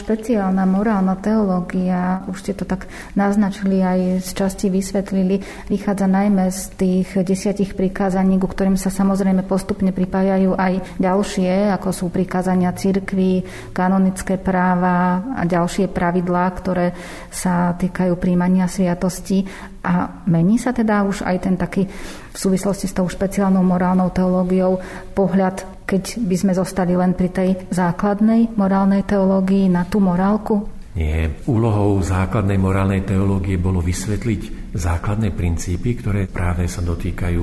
Špeciálna 0.04 0.68
morálna 0.68 1.16
teológia, 1.16 2.28
už 2.28 2.44
ste 2.44 2.52
to 2.52 2.68
tak 2.68 2.84
naznačili 3.16 3.80
aj 3.80 4.20
z 4.20 4.30
časti 4.36 4.68
vysvetlili, 4.68 5.40
vychádza 5.72 6.04
najmä 6.04 6.52
z 6.52 6.60
tých 6.76 7.08
desiatich 7.24 7.72
prikázaní, 7.72 8.36
ku 8.36 8.44
ktorým 8.44 8.76
sa 8.76 8.92
samozrejme 8.92 9.48
postupne 9.48 9.96
pripájajú 9.96 10.60
aj 10.60 11.00
ďalšie, 11.00 11.72
ako 11.72 11.88
sú 11.88 12.04
prikázania 12.12 12.76
cirkvy, 12.76 13.48
kanonické 13.72 14.36
práva 14.36 15.24
a 15.40 15.48
ďalšie 15.48 15.88
pravidlá, 15.88 16.52
ktoré 16.52 16.92
sa 17.32 17.72
týkajú 17.72 18.20
príjmania 18.20 18.68
sviatosti. 18.68 19.48
A 19.88 20.20
mení 20.28 20.60
sa 20.60 20.76
teda 20.76 21.00
už 21.08 21.24
aj 21.24 21.48
ten 21.48 21.56
taký 21.56 21.88
v 21.88 22.36
súvislosti 22.36 22.92
s 22.92 22.96
tou 22.96 23.08
špeciálnou 23.08 23.64
morálnou 23.64 24.12
teológiou 24.12 24.84
pohľad 25.16 25.73
keď 25.84 26.20
by 26.24 26.36
sme 26.36 26.52
zostali 26.56 26.96
len 26.96 27.12
pri 27.12 27.28
tej 27.30 27.50
základnej 27.68 28.56
morálnej 28.56 29.04
teológii 29.04 29.68
na 29.68 29.84
tú 29.84 30.00
morálku? 30.00 30.64
Nie. 30.94 31.42
Úlohou 31.50 31.98
základnej 32.00 32.56
morálnej 32.56 33.02
teológie 33.02 33.58
bolo 33.58 33.82
vysvetliť 33.82 34.72
základné 34.74 35.34
princípy, 35.34 35.98
ktoré 35.98 36.30
práve 36.30 36.70
sa 36.70 36.80
dotýkajú 36.80 37.42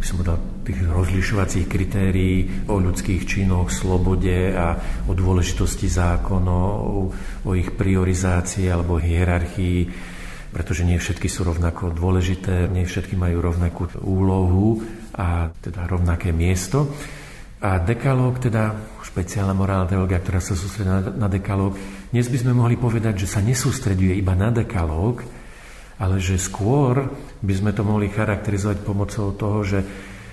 by 0.00 0.04
som 0.08 0.16
povedal, 0.24 0.40
tých 0.64 0.80
rozlišovacích 0.80 1.66
kritérií 1.68 2.64
o 2.72 2.80
ľudských 2.80 3.28
činoch, 3.28 3.68
slobode 3.68 4.48
a 4.56 4.72
o 5.04 5.12
dôležitosti 5.12 5.92
zákonov, 5.92 7.12
o 7.44 7.50
ich 7.52 7.68
priorizácii 7.68 8.72
alebo 8.72 8.96
hierarchii, 8.96 9.78
pretože 10.56 10.88
nie 10.88 10.96
všetky 10.96 11.28
sú 11.28 11.44
rovnako 11.44 11.92
dôležité, 11.92 12.72
nie 12.72 12.88
všetky 12.88 13.12
majú 13.12 13.44
rovnakú 13.44 13.92
úlohu 14.00 14.80
a 15.12 15.52
teda 15.60 15.84
rovnaké 15.84 16.32
miesto. 16.32 16.88
A 17.60 17.76
dekalóg, 17.76 18.40
teda 18.40 18.72
špeciálna 19.04 19.52
morálna 19.52 19.84
teológia, 19.84 20.16
ktorá 20.24 20.40
sa 20.40 20.56
sústredí 20.56 20.88
na, 20.88 21.28
dekalóg, 21.28 21.76
dnes 22.08 22.32
by 22.32 22.40
sme 22.40 22.56
mohli 22.56 22.80
povedať, 22.80 23.28
že 23.28 23.36
sa 23.36 23.44
nesústreduje 23.44 24.16
iba 24.16 24.32
na 24.32 24.48
dekalóg, 24.48 25.20
ale 26.00 26.16
že 26.24 26.40
skôr 26.40 27.12
by 27.44 27.52
sme 27.52 27.76
to 27.76 27.84
mohli 27.84 28.08
charakterizovať 28.08 28.80
pomocou 28.80 29.36
toho, 29.36 29.60
že 29.60 29.84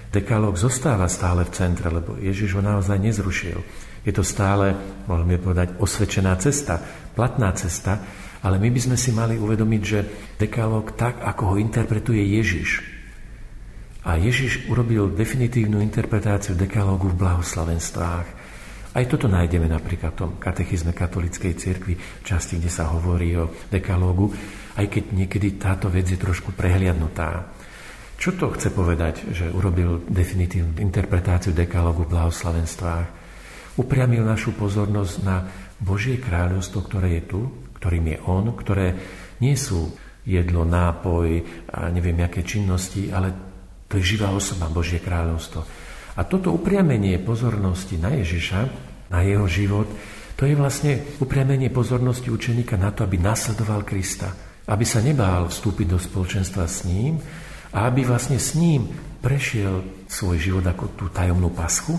dekalóg 0.08 0.56
zostáva 0.56 1.12
stále 1.12 1.44
v 1.44 1.52
centre, 1.52 1.92
lebo 1.92 2.16
Ježiš 2.16 2.56
ho 2.56 2.64
naozaj 2.64 2.96
nezrušil. 2.96 3.60
Je 4.08 4.16
to 4.16 4.24
stále, 4.24 4.72
môžeme 5.04 5.36
povedať, 5.36 5.76
osvedčená 5.84 6.32
cesta, 6.40 6.80
platná 7.12 7.52
cesta, 7.60 8.08
ale 8.40 8.56
my 8.56 8.72
by 8.72 8.80
sme 8.80 8.96
si 8.96 9.12
mali 9.12 9.36
uvedomiť, 9.36 9.82
že 9.84 10.00
dekalóg 10.40 10.96
tak, 10.96 11.20
ako 11.20 11.44
ho 11.52 11.56
interpretuje 11.60 12.24
Ježiš, 12.40 12.97
a 14.08 14.16
Ježiš 14.16 14.72
urobil 14.72 15.12
definitívnu 15.12 15.84
interpretáciu 15.84 16.56
dekalógu 16.56 17.12
v 17.12 17.20
blahoslavenstvách. 17.20 18.28
Aj 18.96 19.04
toto 19.04 19.28
nájdeme 19.28 19.68
napríklad 19.68 20.16
v 20.16 20.20
tom 20.24 20.32
katechizme 20.40 20.96
katolíckej 20.96 21.54
cirkvi, 21.60 22.00
v 22.00 22.24
časti, 22.24 22.56
kde 22.56 22.72
sa 22.72 22.88
hovorí 22.88 23.36
o 23.36 23.52
dekalógu, 23.68 24.32
aj 24.80 24.88
keď 24.88 25.04
niekedy 25.12 25.60
táto 25.60 25.92
vec 25.92 26.08
je 26.08 26.16
trošku 26.16 26.56
prehliadnutá. 26.56 27.52
Čo 28.16 28.34
to 28.40 28.56
chce 28.56 28.72
povedať, 28.72 29.28
že 29.36 29.52
urobil 29.52 30.08
definitívnu 30.08 30.80
interpretáciu 30.80 31.52
dekalógu 31.52 32.08
v 32.08 32.16
blahoslavenstvách? 32.16 33.08
Upriamil 33.78 34.24
našu 34.24 34.56
pozornosť 34.56 35.16
na 35.22 35.46
Božie 35.78 36.18
kráľovstvo, 36.18 36.80
ktoré 36.88 37.22
je 37.22 37.24
tu, 37.28 37.42
ktorým 37.78 38.16
je 38.16 38.18
On, 38.26 38.46
ktoré 38.56 38.98
nie 39.44 39.54
sú 39.54 39.94
jedlo, 40.26 40.66
nápoj 40.66 41.46
a 41.70 41.94
neviem, 41.94 42.18
aké 42.26 42.42
činnosti, 42.42 43.14
ale 43.14 43.47
to 43.88 44.00
je 44.00 44.16
živá 44.16 44.36
osoba, 44.36 44.68
Božie 44.68 45.00
kráľovstvo. 45.00 45.64
A 46.18 46.22
toto 46.28 46.52
upriamenie 46.52 47.22
pozornosti 47.24 47.96
na 47.96 48.12
Ježiša, 48.16 48.60
na 49.08 49.24
jeho 49.24 49.48
život, 49.48 49.88
to 50.38 50.46
je 50.46 50.54
vlastne 50.54 51.18
upriamenie 51.18 51.74
pozornosti 51.74 52.30
učeníka 52.30 52.78
na 52.78 52.94
to, 52.94 53.02
aby 53.02 53.18
nasledoval 53.18 53.82
Krista. 53.82 54.30
Aby 54.68 54.86
sa 54.86 55.02
nebál 55.02 55.50
vstúpiť 55.50 55.88
do 55.90 55.98
spoločenstva 55.98 56.68
s 56.68 56.86
ním 56.86 57.18
a 57.74 57.88
aby 57.88 58.04
vlastne 58.04 58.38
s 58.38 58.54
ním 58.54 58.86
prešiel 59.24 60.06
svoj 60.06 60.38
život 60.38 60.66
ako 60.68 60.86
tú 60.94 61.06
tajomnú 61.10 61.50
paschu, 61.56 61.98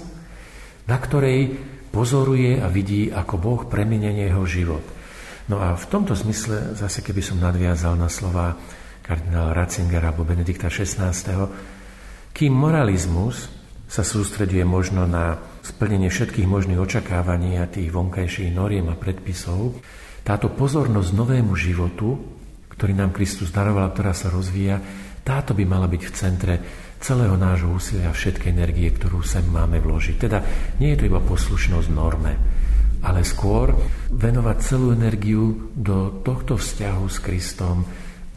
na 0.86 1.00
ktorej 1.00 1.56
pozoruje 1.88 2.60
a 2.60 2.68
vidí, 2.70 3.10
ako 3.10 3.34
Boh 3.40 3.60
premenenie 3.66 4.28
jeho 4.28 4.44
život. 4.44 4.84
No 5.48 5.58
a 5.64 5.74
v 5.74 5.88
tomto 5.88 6.12
zmysle, 6.12 6.76
zase 6.76 7.00
keby 7.00 7.24
som 7.24 7.40
nadviazal 7.40 7.96
na 7.96 8.12
slova 8.12 8.54
kardinála 9.00 9.56
Ratzingera 9.56 10.12
alebo 10.12 10.28
Benedikta 10.28 10.68
XVI, 10.68 11.10
kým 12.38 12.54
moralizmus 12.54 13.50
sa 13.90 14.06
sústreduje 14.06 14.62
možno 14.62 15.10
na 15.10 15.42
splnenie 15.58 16.06
všetkých 16.06 16.46
možných 16.46 16.78
očakávaní 16.78 17.58
a 17.58 17.66
tých 17.66 17.90
vonkajších 17.90 18.54
noriem 18.54 18.86
a 18.86 18.94
predpisov, 18.94 19.74
táto 20.22 20.46
pozornosť 20.54 21.18
novému 21.18 21.58
životu, 21.58 22.14
ktorý 22.70 22.94
nám 22.94 23.10
Kristus 23.10 23.50
daroval, 23.50 23.90
ktorá 23.90 24.14
sa 24.14 24.30
rozvíja, 24.30 24.78
táto 25.26 25.50
by 25.50 25.66
mala 25.66 25.90
byť 25.90 26.02
v 26.06 26.14
centre 26.14 26.54
celého 27.02 27.34
nášho 27.34 27.74
úsilia 27.74 28.06
a 28.06 28.14
všetkej 28.14 28.54
energie, 28.54 28.86
ktorú 28.94 29.18
sem 29.26 29.42
máme 29.42 29.82
vložiť. 29.82 30.14
Teda 30.14 30.38
nie 30.78 30.94
je 30.94 30.98
to 31.02 31.08
iba 31.10 31.18
poslušnosť 31.18 31.90
norme, 31.90 32.38
ale 33.02 33.26
skôr 33.26 33.74
venovať 34.14 34.56
celú 34.62 34.94
energiu 34.94 35.74
do 35.74 36.22
tohto 36.22 36.54
vzťahu 36.54 37.04
s 37.10 37.18
Kristom, 37.18 37.82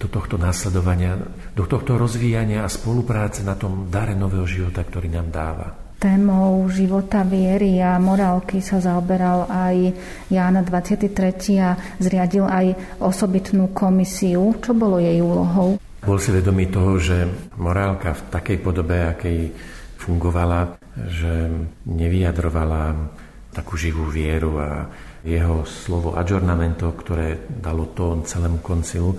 do 0.02 0.10
tohto 0.10 0.42
následovania, 0.42 1.14
do 1.54 1.70
tohto 1.70 1.94
rozvíjania 1.94 2.66
a 2.66 2.74
spolupráce 2.74 3.46
na 3.46 3.54
tom 3.54 3.86
dare 3.94 4.18
nového 4.18 4.50
života, 4.50 4.82
ktorý 4.82 5.14
nám 5.14 5.30
dáva. 5.30 5.68
Témou 6.02 6.66
života 6.74 7.22
viery 7.22 7.78
a 7.78 8.02
morálky 8.02 8.58
sa 8.58 8.82
zaoberal 8.82 9.46
aj 9.46 9.94
Ján 10.34 10.58
23. 10.58 11.14
a 11.62 11.78
zriadil 12.02 12.50
aj 12.50 12.98
osobitnú 12.98 13.70
komisiu. 13.70 14.58
Čo 14.58 14.74
bolo 14.74 14.98
jej 14.98 15.22
úlohou? 15.22 15.78
Bol 16.02 16.18
si 16.18 16.34
vedomý 16.34 16.74
toho, 16.74 16.98
že 16.98 17.30
morálka 17.62 18.18
v 18.18 18.22
takej 18.34 18.58
podobe, 18.66 18.98
akej 19.14 19.54
fungovala, 20.02 20.82
že 21.06 21.54
nevyjadrovala 21.86 23.14
takú 23.54 23.78
živú 23.78 24.10
vieru 24.10 24.58
a 24.58 24.90
jeho 25.22 25.62
slovo 25.70 26.18
adjornamento, 26.18 26.90
ktoré 26.98 27.46
dalo 27.46 27.94
tón 27.94 28.26
celému 28.26 28.58
koncilu, 28.66 29.14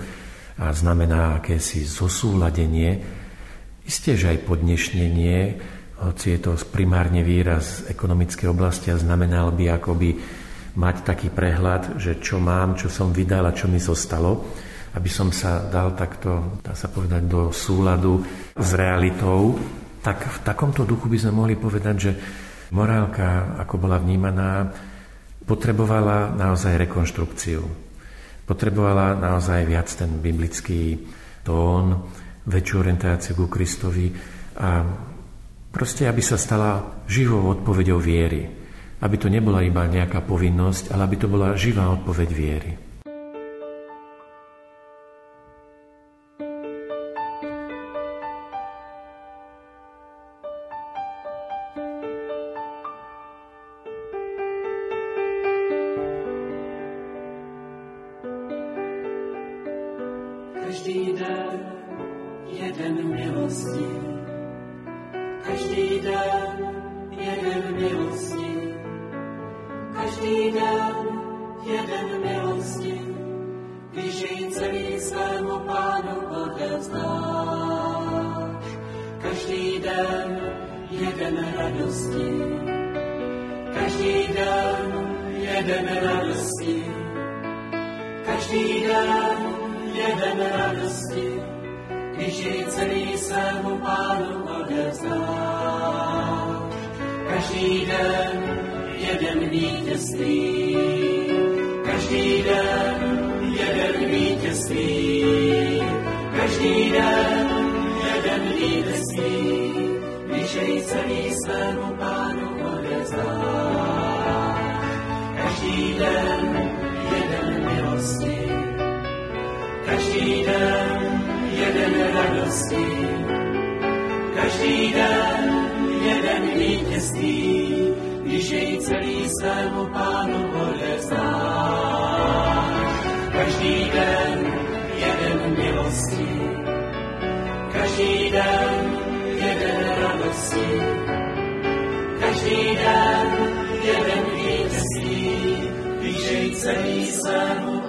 a 0.59 0.69
znamená 0.69 1.41
akési 1.41 1.81
zosúladenie, 1.85 3.01
isté, 3.83 4.13
že 4.13 4.33
aj 4.33 4.45
podnešnenie, 4.45 5.37
hoci 6.03 6.35
je 6.35 6.39
to 6.39 6.53
primárne 6.69 7.23
výraz 7.23 7.87
ekonomickej 7.87 8.47
oblasti 8.51 8.91
a 8.91 8.99
znamenal 8.99 9.55
by 9.55 9.79
akoby 9.79 10.19
mať 10.73 10.95
taký 11.05 11.29
prehľad, 11.29 12.01
že 12.01 12.17
čo 12.17 12.41
mám, 12.41 12.73
čo 12.75 12.89
som 12.89 13.13
vydal 13.13 13.45
a 13.45 13.55
čo 13.55 13.69
mi 13.69 13.77
zostalo, 13.77 14.41
aby 14.93 15.09
som 15.09 15.33
sa 15.33 15.65
dal 15.69 15.93
takto, 15.97 16.61
dá 16.61 16.73
sa 16.77 16.89
povedať, 16.89 17.23
do 17.25 17.49
súladu 17.49 18.21
s 18.53 18.69
realitou, 18.77 19.57
tak 20.01 20.21
v 20.21 20.37
takomto 20.43 20.83
duchu 20.83 21.09
by 21.09 21.17
sme 21.17 21.33
mohli 21.33 21.55
povedať, 21.57 21.95
že 21.97 22.11
morálka, 22.73 23.57
ako 23.61 23.75
bola 23.79 23.97
vnímaná, 24.01 24.69
potrebovala 25.45 26.33
naozaj 26.33 26.77
rekonštrukciu. 26.89 27.82
Potrebovala 28.53 29.17
naozaj 29.17 29.65
viac 29.65 29.89
ten 29.89 30.21
biblický 30.21 31.01
tón, 31.41 32.05
väčšiu 32.45 32.75
orientáciu 32.85 33.33
ku 33.33 33.49
Kristovi 33.49 34.13
a 34.61 34.85
proste, 35.73 36.05
aby 36.05 36.21
sa 36.21 36.37
stala 36.37 37.01
živou 37.09 37.49
odpoveďou 37.49 37.97
viery. 37.97 38.45
Aby 39.01 39.15
to 39.17 39.25
nebola 39.25 39.65
iba 39.65 39.89
nejaká 39.89 40.21
povinnosť, 40.21 40.93
ale 40.93 41.01
aby 41.09 41.15
to 41.17 41.25
bola 41.25 41.57
živá 41.57 41.89
odpoveď 41.97 42.29
viery. 42.29 42.71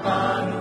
Pánu 0.05 0.59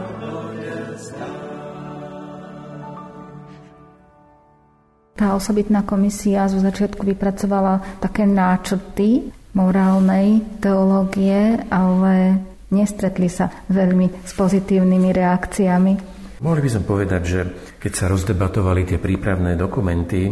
Tá 5.14 5.38
osobitná 5.38 5.86
komisia 5.86 6.50
zo 6.50 6.58
začiatku 6.58 7.06
vypracovala 7.06 8.02
také 8.02 8.26
náčrty 8.26 9.30
morálnej 9.54 10.42
teológie, 10.58 11.60
ale 11.70 12.42
nestretli 12.74 13.30
sa 13.30 13.52
veľmi 13.70 14.26
s 14.26 14.34
pozitívnymi 14.34 15.10
reakciami. 15.14 15.94
Mohli 16.42 16.60
by 16.66 16.70
sme 16.74 16.84
povedať, 16.84 17.22
že 17.24 17.40
keď 17.78 17.92
sa 17.94 18.10
rozdebatovali 18.10 18.90
tie 18.90 19.00
prípravné 19.00 19.54
dokumenty, 19.54 20.28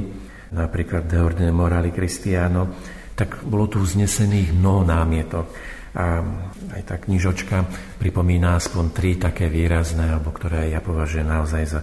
napríklad 0.52 1.08
De 1.08 1.20
Ordine 1.22 1.54
Morali 1.54 1.94
Cristiano, 1.94 2.68
tak 3.14 3.46
bolo 3.46 3.70
tu 3.70 3.80
vznesených 3.80 4.56
mnoho 4.58 4.82
námietok. 4.88 5.46
A 5.92 6.24
aj 6.80 6.82
tá 6.88 6.96
knižočka 6.96 7.68
pripomína 8.00 8.56
aspoň 8.56 8.86
tri 8.96 9.20
také 9.20 9.52
výrazné, 9.52 10.16
alebo 10.16 10.32
ktoré 10.32 10.72
ja 10.72 10.80
považujem 10.80 11.28
naozaj 11.28 11.64
za 11.68 11.82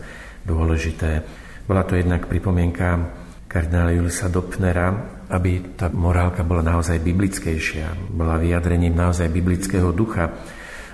dôležité. 0.49 1.21
Bola 1.69 1.85
to 1.85 1.93
jednak 1.93 2.25
pripomienka 2.25 3.05
kardinála 3.49 3.97
Julisa 3.97 4.33
Dopnera, 4.33 5.21
aby 5.29 5.77
tá 5.77 5.93
morálka 5.93 6.41
bola 6.41 6.65
naozaj 6.65 7.05
biblickejšia, 7.05 8.13
bola 8.13 8.41
vyjadrením 8.41 8.97
naozaj 8.97 9.29
biblického 9.29 9.93
ducha 9.93 10.33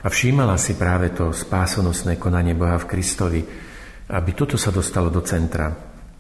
a 0.03 0.07
všímala 0.11 0.59
si 0.59 0.75
práve 0.75 1.15
to 1.15 1.31
spásonosné 1.31 2.19
konanie 2.19 2.59
Boha 2.59 2.79
v 2.83 2.89
Kristovi, 2.91 3.41
aby 4.11 4.31
toto 4.35 4.59
sa 4.59 4.75
dostalo 4.75 5.09
do 5.11 5.23
centra. 5.23 5.71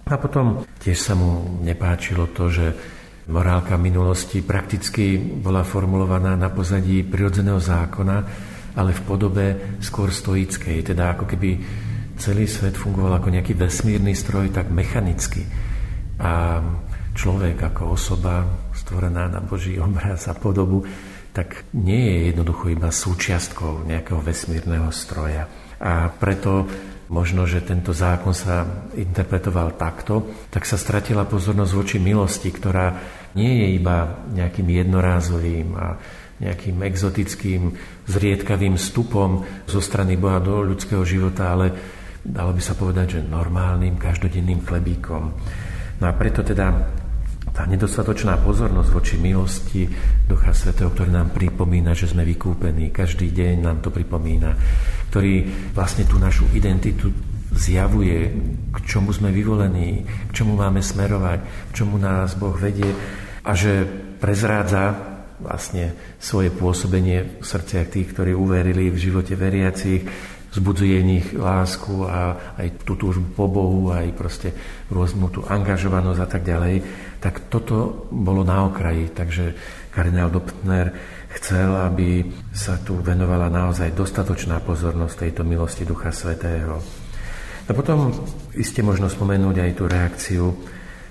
A 0.04 0.16
potom 0.20 0.62
tiež 0.78 0.98
sa 1.00 1.14
mu 1.18 1.58
nepáčilo 1.64 2.30
to, 2.30 2.48
že 2.48 2.66
morálka 3.28 3.80
minulosti 3.80 4.44
prakticky 4.44 5.16
bola 5.16 5.64
formulovaná 5.64 6.36
na 6.36 6.52
pozadí 6.52 7.00
prirodzeného 7.00 7.60
zákona, 7.60 8.16
ale 8.74 8.90
v 8.92 9.02
podobe 9.06 9.44
skôr 9.80 10.10
stoickej, 10.10 10.82
teda 10.82 11.16
ako 11.16 11.24
keby 11.30 11.50
celý 12.18 12.44
svet 12.46 12.76
fungoval 12.76 13.18
ako 13.18 13.32
nejaký 13.32 13.54
vesmírny 13.56 14.12
stroj, 14.12 14.50
tak 14.52 14.68
mechanicky. 14.70 15.46
A 16.20 16.62
človek 17.14 17.74
ako 17.74 17.94
osoba 17.94 18.44
stvorená 18.74 19.30
na 19.30 19.40
Boží 19.40 19.78
obraz 19.78 20.26
a 20.28 20.34
podobu, 20.34 20.82
tak 21.34 21.66
nie 21.74 21.98
je 21.98 22.18
jednoducho 22.30 22.70
iba 22.70 22.94
súčiastkou 22.94 23.86
nejakého 23.86 24.22
vesmírneho 24.22 24.90
stroja. 24.94 25.50
A 25.82 26.06
preto 26.10 26.66
možno, 27.12 27.44
že 27.44 27.60
tento 27.60 27.92
zákon 27.92 28.32
sa 28.32 28.64
interpretoval 28.96 29.76
takto, 29.76 30.46
tak 30.48 30.64
sa 30.64 30.80
stratila 30.80 31.28
pozornosť 31.28 31.72
voči 31.76 31.96
milosti, 32.00 32.48
ktorá 32.48 32.96
nie 33.36 33.50
je 33.64 33.68
iba 33.76 34.24
nejakým 34.32 34.68
jednorázovým 34.70 35.68
a 35.76 35.86
nejakým 36.40 36.82
exotickým, 36.82 37.74
zriedkavým 38.10 38.74
stupom 38.74 39.46
zo 39.68 39.80
strany 39.80 40.18
Boha 40.18 40.42
do 40.42 40.64
ľudského 40.66 41.06
života, 41.06 41.54
ale 41.54 41.66
dalo 42.24 42.56
by 42.56 42.62
sa 42.62 42.74
povedať, 42.74 43.20
že 43.20 43.20
normálnym, 43.22 44.00
každodenným 44.00 44.64
chlebíkom. 44.64 45.22
No 46.00 46.04
a 46.04 46.12
preto 46.16 46.42
teda 46.42 46.72
tá 47.54 47.70
nedostatočná 47.70 48.42
pozornosť 48.42 48.90
voči 48.90 49.14
milosti 49.14 49.86
Ducha 50.26 50.50
Svetého, 50.50 50.90
ktorý 50.90 51.14
nám 51.14 51.30
pripomína, 51.30 51.94
že 51.94 52.10
sme 52.10 52.26
vykúpení, 52.26 52.90
každý 52.90 53.30
deň 53.30 53.62
nám 53.62 53.78
to 53.78 53.94
pripomína, 53.94 54.58
ktorý 55.14 55.46
vlastne 55.70 56.02
tú 56.02 56.18
našu 56.18 56.50
identitu 56.50 57.14
zjavuje, 57.54 58.34
k 58.74 58.78
čomu 58.82 59.14
sme 59.14 59.30
vyvolení, 59.30 60.02
k 60.02 60.32
čomu 60.34 60.58
máme 60.58 60.82
smerovať, 60.82 61.70
k 61.70 61.72
čomu 61.78 61.94
nás 61.94 62.34
Boh 62.34 62.58
vedie 62.58 62.90
a 63.46 63.54
že 63.54 63.86
prezrádza 64.18 65.14
vlastne 65.38 65.94
svoje 66.18 66.50
pôsobenie 66.50 67.38
v 67.38 67.44
srdciach 67.46 67.86
tých, 67.86 68.10
ktorí 68.10 68.34
uverili 68.34 68.90
v 68.90 68.98
živote 68.98 69.38
veriacich, 69.38 70.02
vzbudzuje 70.54 70.96
v 71.02 71.08
nich 71.18 71.26
lásku 71.34 72.06
a 72.06 72.54
aj 72.54 72.86
tú 72.86 72.94
túžbu 72.94 73.26
po 73.34 73.46
Bohu, 73.50 73.90
aj 73.90 74.14
proste 74.14 74.54
rôznu 74.86 75.26
tú 75.34 75.42
angažovanosť 75.42 76.20
a 76.22 76.28
tak 76.30 76.42
ďalej 76.46 76.74
tak 77.24 77.48
toto 77.48 78.04
bolo 78.12 78.44
na 78.44 78.68
okraji. 78.68 79.08
Takže 79.16 79.44
kardinál 79.88 80.28
Doptner 80.28 80.92
chcel, 81.32 81.72
aby 81.72 82.20
sa 82.52 82.76
tu 82.84 83.00
venovala 83.00 83.48
naozaj 83.48 83.96
dostatočná 83.96 84.60
pozornosť 84.60 85.24
tejto 85.24 85.40
milosti 85.40 85.88
Ducha 85.88 86.12
Svetého. 86.12 86.84
A 87.64 87.72
potom 87.72 88.12
iste 88.52 88.84
možno 88.84 89.08
spomenúť 89.08 89.56
aj 89.56 89.70
tú 89.72 89.88
reakciu 89.88 90.52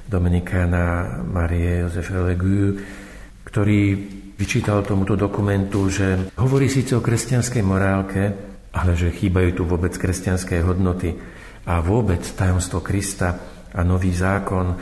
Dominikána 0.05 1.17
Marie 1.25 1.81
Josefa 1.81 2.21
Legu, 2.29 2.77
ktorý 3.41 3.81
vyčítal 4.37 4.85
tomuto 4.85 5.17
dokumentu, 5.17 5.89
že 5.89 6.29
hovorí 6.37 6.69
síce 6.69 6.93
o 6.93 7.01
kresťanskej 7.01 7.63
morálke, 7.65 8.23
ale 8.69 8.93
že 8.93 9.09
chýbajú 9.09 9.49
tu 9.57 9.63
vôbec 9.65 9.97
kresťanské 9.97 10.61
hodnoty 10.61 11.17
a 11.65 11.81
vôbec 11.81 12.21
tajomstvo 12.21 12.85
Krista 12.85 13.33
a 13.73 13.81
nový 13.81 14.13
zákon, 14.13 14.77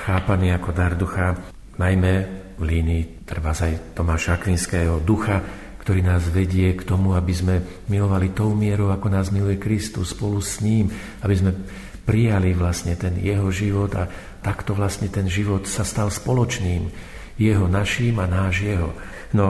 chápaný 0.00 0.56
ako 0.56 0.70
dar 0.72 0.96
ducha, 0.96 1.36
najmä 1.76 2.12
v 2.56 2.62
línii 2.62 3.02
treba 3.24 3.56
aj 3.56 3.96
Tomáša 3.96 4.40
Akvinského 4.40 5.00
ducha, 5.00 5.40
ktorý 5.80 6.04
nás 6.04 6.28
vedie 6.28 6.76
k 6.76 6.84
tomu, 6.84 7.16
aby 7.16 7.32
sme 7.32 7.54
milovali 7.88 8.36
tou 8.36 8.52
mierou, 8.52 8.92
ako 8.92 9.08
nás 9.08 9.32
miluje 9.32 9.56
Kristus 9.56 10.12
spolu 10.12 10.44
s 10.44 10.60
ním, 10.60 10.92
aby 11.24 11.34
sme 11.34 11.52
prijali 12.04 12.52
vlastne 12.52 12.96
ten 13.00 13.16
jeho 13.16 13.48
život 13.48 13.92
a 13.96 14.04
takto 14.44 14.76
vlastne 14.76 15.08
ten 15.08 15.24
život 15.24 15.64
sa 15.64 15.84
stal 15.84 16.12
spoločným, 16.12 16.90
jeho 17.40 17.64
naším 17.64 18.20
a 18.20 18.28
náš 18.28 18.60
jeho. 18.60 18.92
No, 19.32 19.46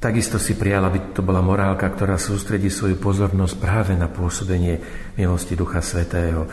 takisto 0.00 0.40
si 0.40 0.56
prijal, 0.56 0.88
aby 0.88 1.12
to 1.12 1.20
bola 1.20 1.44
morálka, 1.44 1.84
ktorá 1.92 2.16
sústredí 2.16 2.72
svoju 2.72 2.96
pozornosť 2.96 3.54
práve 3.60 3.92
na 3.92 4.08
pôsobenie 4.08 4.80
milosti 5.16 5.52
Ducha 5.56 5.84
Svetého. 5.84 6.48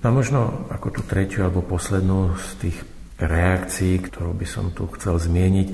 No 0.00 0.04
a 0.08 0.16
možno 0.16 0.64
ako 0.72 0.88
tú 0.96 1.00
tretiu 1.04 1.44
alebo 1.44 1.60
poslednú 1.60 2.32
z 2.40 2.48
tých 2.56 2.78
reakcií, 3.20 4.00
ktorú 4.00 4.32
by 4.32 4.46
som 4.48 4.72
tu 4.72 4.88
chcel 4.96 5.20
zmieniť, 5.20 5.68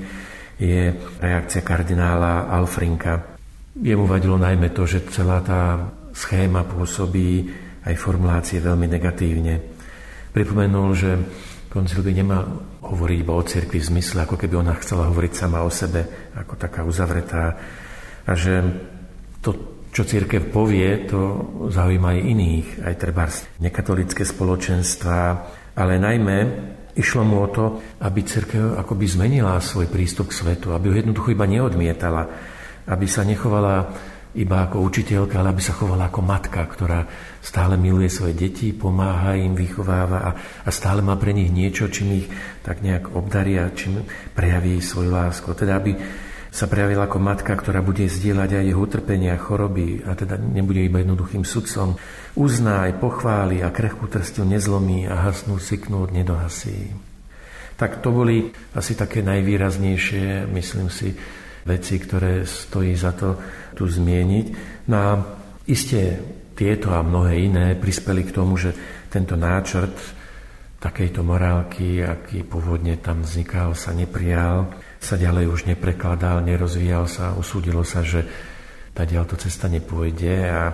je 0.59 0.91
reakcia 1.23 1.63
kardinála 1.63 2.51
Alfrinka. 2.51 3.39
Jemu 3.77 4.03
vadilo 4.03 4.35
najmä 4.35 4.75
to, 4.75 4.83
že 4.83 5.07
celá 5.13 5.39
tá 5.39 5.79
schéma 6.11 6.67
pôsobí 6.67 7.47
aj 7.87 7.95
formulácie 7.95 8.59
veľmi 8.59 8.89
negatívne. 8.89 9.63
Pripomenul, 10.35 10.89
že 10.91 11.11
koncil 11.71 12.03
by 12.03 12.11
nemal 12.11 12.43
hovoriť 12.83 13.17
iba 13.21 13.33
o 13.37 13.47
cirkvi 13.47 13.79
v 13.79 13.89
zmysle, 13.95 14.25
ako 14.25 14.35
keby 14.35 14.59
ona 14.59 14.75
chcela 14.81 15.07
hovoriť 15.07 15.31
sama 15.31 15.63
o 15.63 15.71
sebe, 15.71 16.33
ako 16.35 16.53
taká 16.59 16.83
uzavretá. 16.83 17.55
A 18.27 18.31
že 18.35 18.59
to 19.39 19.76
čo 19.91 20.03
církev 20.03 20.53
povie, 20.53 21.07
to 21.07 21.19
zaujíma 21.71 22.13
aj 22.13 22.19
iných, 22.21 22.67
aj 22.85 22.95
treba 22.99 23.25
nekatolické 23.63 24.23
spoločenstva, 24.27 25.17
ale 25.77 25.93
najmä 25.97 26.37
išlo 26.97 27.21
mu 27.21 27.45
o 27.45 27.47
to, 27.47 27.65
aby 28.01 28.25
církev 28.25 28.77
akoby 28.81 29.05
zmenila 29.05 29.61
svoj 29.61 29.87
prístup 29.87 30.33
k 30.33 30.37
svetu, 30.43 30.73
aby 30.73 30.89
ho 30.89 30.95
jednoducho 30.97 31.33
iba 31.33 31.45
neodmietala, 31.45 32.23
aby 32.89 33.05
sa 33.05 33.21
nechovala 33.21 33.93
iba 34.37 34.69
ako 34.69 34.85
učiteľka, 34.85 35.41
ale 35.41 35.49
aby 35.55 35.63
sa 35.65 35.73
chovala 35.73 36.13
ako 36.13 36.21
matka, 36.21 36.61
ktorá 36.61 37.09
stále 37.41 37.73
miluje 37.73 38.11
svoje 38.11 38.37
deti, 38.37 38.69
pomáha 38.69 39.33
im, 39.33 39.57
vychováva 39.57 40.19
a, 40.21 40.31
a 40.61 40.69
stále 40.69 41.01
má 41.01 41.17
pre 41.17 41.33
nich 41.33 41.49
niečo, 41.49 41.89
čím 41.89 42.21
ich 42.21 42.27
tak 42.61 42.85
nejak 42.85 43.17
obdaria, 43.17 43.73
čím 43.73 44.05
prejaví 44.37 44.77
svoju 44.77 45.09
lásku. 45.09 45.49
Teda 45.57 45.81
aby 45.81 45.97
sa 46.57 46.65
prejavila 46.65 47.05
ako 47.05 47.21
matka, 47.21 47.53
ktorá 47.53 47.85
bude 47.85 48.09
zdieľať 48.09 48.57
aj 48.57 48.65
jeho 48.65 48.81
utrpenia, 48.81 49.37
choroby 49.37 50.01
a 50.01 50.17
teda 50.17 50.41
nebude 50.41 50.81
iba 50.81 51.05
jednoduchým 51.05 51.45
sudcom. 51.45 51.93
Uzná 52.33 52.89
aj 52.89 52.97
pochváli 52.97 53.61
a 53.61 53.69
krehkú 53.69 54.09
trstiu 54.09 54.41
nezlomí 54.41 55.05
a 55.05 55.29
hasnú 55.29 55.61
syknúť 55.61 56.09
nedohasí. 56.09 56.97
Tak 57.77 58.01
to 58.01 58.09
boli 58.09 58.49
asi 58.73 58.97
také 58.97 59.21
najvýraznejšie, 59.21 60.49
myslím 60.49 60.89
si, 60.89 61.13
veci, 61.61 62.01
ktoré 62.01 62.41
stojí 62.41 62.97
za 62.97 63.13
to 63.13 63.37
tu 63.77 63.85
zmieniť. 63.85 64.45
No 64.89 64.95
a 64.97 65.11
iste 65.69 66.17
tieto 66.57 66.89
a 66.89 67.05
mnohé 67.05 67.37
iné 67.37 67.77
prispeli 67.77 68.25
k 68.25 68.33
tomu, 68.33 68.57
že 68.57 68.73
tento 69.13 69.37
náčrt 69.37 69.93
takejto 70.81 71.21
morálky, 71.21 72.01
aký 72.01 72.41
pôvodne 72.41 72.97
tam 72.97 73.21
vznikal, 73.21 73.77
sa 73.77 73.93
neprijal, 73.93 74.73
sa 74.97 75.15
ďalej 75.15 75.45
už 75.49 75.61
neprekladal, 75.69 76.41
nerozvíjal 76.41 77.05
sa, 77.05 77.37
usúdilo 77.37 77.85
sa, 77.85 78.01
že 78.01 78.25
tá 78.97 79.05
ďalto 79.05 79.37
cesta 79.37 79.69
nepôjde 79.69 80.35
a 80.49 80.73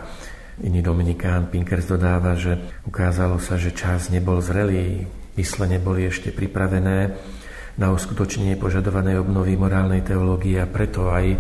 iný 0.64 0.80
Dominikán 0.80 1.52
Pinkers 1.52 1.90
dodáva, 1.90 2.40
že 2.40 2.56
ukázalo 2.88 3.42
sa, 3.42 3.60
že 3.60 3.76
čas 3.76 4.08
nebol 4.14 4.40
zrelý, 4.40 5.04
mysle 5.36 5.66
neboli 5.68 6.08
ešte 6.08 6.32
pripravené 6.32 7.12
na 7.74 7.88
uskutočnenie 7.90 8.56
požadovanej 8.56 9.20
obnovy 9.20 9.58
morálnej 9.58 10.06
teológie 10.06 10.62
a 10.62 10.70
preto 10.70 11.10
aj 11.10 11.36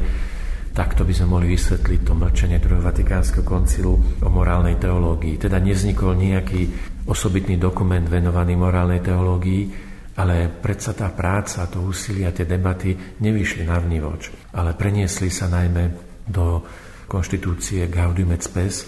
takto 0.73 1.05
by 1.05 1.13
sme 1.13 1.37
mohli 1.37 1.53
vysvetliť 1.53 2.01
to 2.01 2.13
mlčenie 2.17 2.57
druhého 2.57 2.81
Vatikánskeho 2.81 3.45
koncilu 3.45 3.93
o 4.25 4.29
morálnej 4.33 4.81
teológii. 4.81 5.37
Teda 5.37 5.61
nevznikol 5.61 6.17
nejaký 6.17 6.73
osobitný 7.05 7.61
dokument 7.61 8.03
venovaný 8.09 8.57
morálnej 8.57 9.05
teológii, 9.05 9.92
ale 10.13 10.49
predsa 10.49 10.93
tá 10.93 11.09
práca, 11.09 11.65
to 11.65 11.81
úsilie 11.81 12.29
a 12.29 12.35
tie 12.35 12.45
debaty 12.45 12.93
nevyšli 13.21 13.65
na 13.65 13.81
vnívoč, 13.81 14.53
ale 14.53 14.77
preniesli 14.77 15.33
sa 15.33 15.49
najmä 15.49 15.83
do 16.29 16.61
konštitúcie 17.09 17.89
Gaudium 17.89 18.31
et 18.33 18.45
Spes 18.45 18.85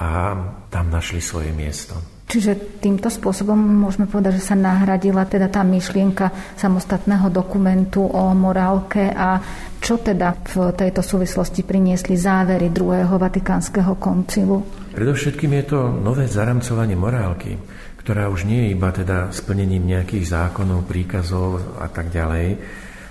a 0.00 0.34
tam 0.72 0.90
našli 0.90 1.20
svoje 1.22 1.52
miesto. 1.54 2.14
Čiže 2.24 2.80
týmto 2.80 3.12
spôsobom 3.12 3.54
môžeme 3.54 4.08
povedať, 4.08 4.40
že 4.40 4.48
sa 4.48 4.56
nahradila 4.56 5.28
teda 5.28 5.52
tá 5.52 5.60
myšlienka 5.60 6.56
samostatného 6.56 7.28
dokumentu 7.28 8.00
o 8.00 8.32
morálke 8.32 9.12
a 9.12 9.38
čo 9.76 10.00
teda 10.00 10.32
v 10.40 10.72
tejto 10.72 11.04
súvislosti 11.04 11.60
priniesli 11.68 12.16
závery 12.16 12.72
druhého 12.72 13.20
Vatikánskeho 13.20 14.00
koncilu? 14.00 14.64
Predovšetkým 14.96 15.52
je 15.60 15.64
to 15.68 15.78
nové 16.00 16.24
zaramcovanie 16.24 16.96
morálky, 16.96 17.60
ktorá 18.04 18.28
už 18.28 18.44
nie 18.44 18.68
je 18.68 18.76
iba 18.76 18.92
teda 18.92 19.32
splnením 19.32 19.88
nejakých 19.88 20.28
zákonov, 20.28 20.84
príkazov 20.84 21.80
a 21.80 21.88
tak 21.88 22.12
ďalej, 22.12 22.60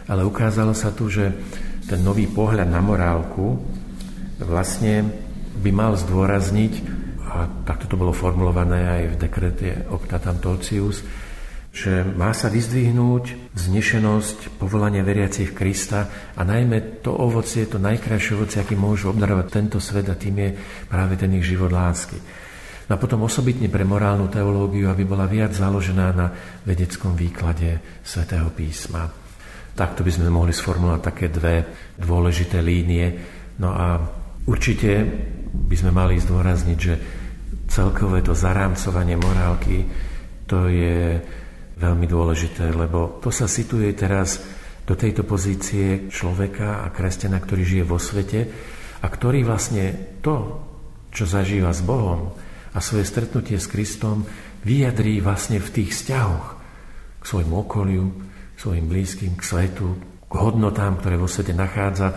ale 0.05 0.21
ukázalo 0.21 0.77
sa 0.77 0.93
tu, 0.93 1.09
že 1.09 1.33
ten 1.89 1.97
nový 2.05 2.29
pohľad 2.29 2.69
na 2.69 2.77
morálku 2.77 3.57
vlastne 4.37 5.09
by 5.65 5.71
mal 5.73 5.97
zdôrazniť 5.97 6.73
a 7.25 7.49
takto 7.65 7.89
to 7.89 7.97
bolo 7.97 8.13
formulované 8.13 8.85
aj 8.85 9.03
v 9.09 9.15
dekrete 9.17 9.69
Optatam 9.89 10.37
Tolcius, 10.37 11.01
že 11.73 12.05
má 12.05 12.29
sa 12.37 12.53
vyzdvihnúť 12.53 13.57
znešenosť 13.57 14.61
povolania 14.61 15.01
veriacich 15.01 15.57
Krista 15.57 16.05
a 16.37 16.45
najmä 16.45 17.01
to 17.01 17.09
ovocie, 17.09 17.65
to 17.65 17.81
najkrajšie 17.81 18.37
ovocie, 18.37 18.61
aký 18.61 18.77
môžu 18.77 19.09
obdarovať 19.09 19.47
tento 19.49 19.81
svet 19.81 20.05
a 20.05 20.13
tým 20.13 20.37
je 20.37 20.49
práve 20.85 21.17
ten 21.17 21.33
ich 21.33 21.49
život 21.49 21.73
lásky. 21.73 22.42
No 22.87 22.91
a 22.95 23.01
potom 23.01 23.23
osobitne 23.23 23.71
pre 23.71 23.87
morálnu 23.87 24.27
teológiu, 24.27 24.91
aby 24.91 25.07
bola 25.07 25.23
viac 25.23 25.55
založená 25.55 26.07
na 26.11 26.27
vedeckom 26.67 27.15
výklade 27.15 27.79
svätého 28.03 28.51
písma. 28.51 29.07
Takto 29.73 30.03
by 30.03 30.11
sme 30.11 30.27
mohli 30.29 30.51
sformulovať 30.51 31.01
také 31.01 31.31
dve 31.31 31.63
dôležité 31.95 32.59
línie. 32.59 33.07
No 33.57 33.71
a 33.71 33.97
určite 34.45 34.99
by 35.53 35.75
sme 35.79 35.95
mali 35.95 36.19
zdôrazniť, 36.19 36.77
že 36.77 36.95
celkové 37.71 38.21
to 38.21 38.35
zarámcovanie 38.35 39.15
morálky, 39.15 39.87
to 40.45 40.67
je 40.67 41.17
veľmi 41.79 42.05
dôležité, 42.05 42.69
lebo 42.69 43.17
to 43.23 43.31
sa 43.33 43.47
situuje 43.47 43.95
teraz 43.95 44.43
do 44.83 44.93
tejto 44.99 45.23
pozície 45.23 46.11
človeka 46.11 46.83
a 46.83 46.91
kresťana, 46.91 47.39
ktorý 47.39 47.63
žije 47.63 47.83
vo 47.87 47.97
svete 47.97 48.39
a 48.99 49.07
ktorý 49.07 49.47
vlastne 49.47 50.19
to, 50.19 50.59
čo 51.09 51.23
zažíva 51.23 51.71
s 51.71 51.79
Bohom 51.81 52.35
a 52.73 52.77
svoje 52.81 53.05
stretnutie 53.05 53.61
s 53.61 53.69
Kristom 53.69 54.25
vyjadrí 54.65 55.21
vlastne 55.21 55.61
v 55.61 55.69
tých 55.69 55.93
vzťahoch 55.93 56.45
k 57.21 57.23
svojmu 57.23 57.55
okoliu, 57.63 58.05
k 58.53 58.57
svojim 58.57 58.85
blízkym, 58.89 59.33
k 59.37 59.43
svetu, 59.45 59.87
k 60.27 60.33
hodnotám, 60.33 60.99
ktoré 60.99 61.15
vo 61.15 61.29
svete 61.29 61.53
nachádza. 61.53 62.11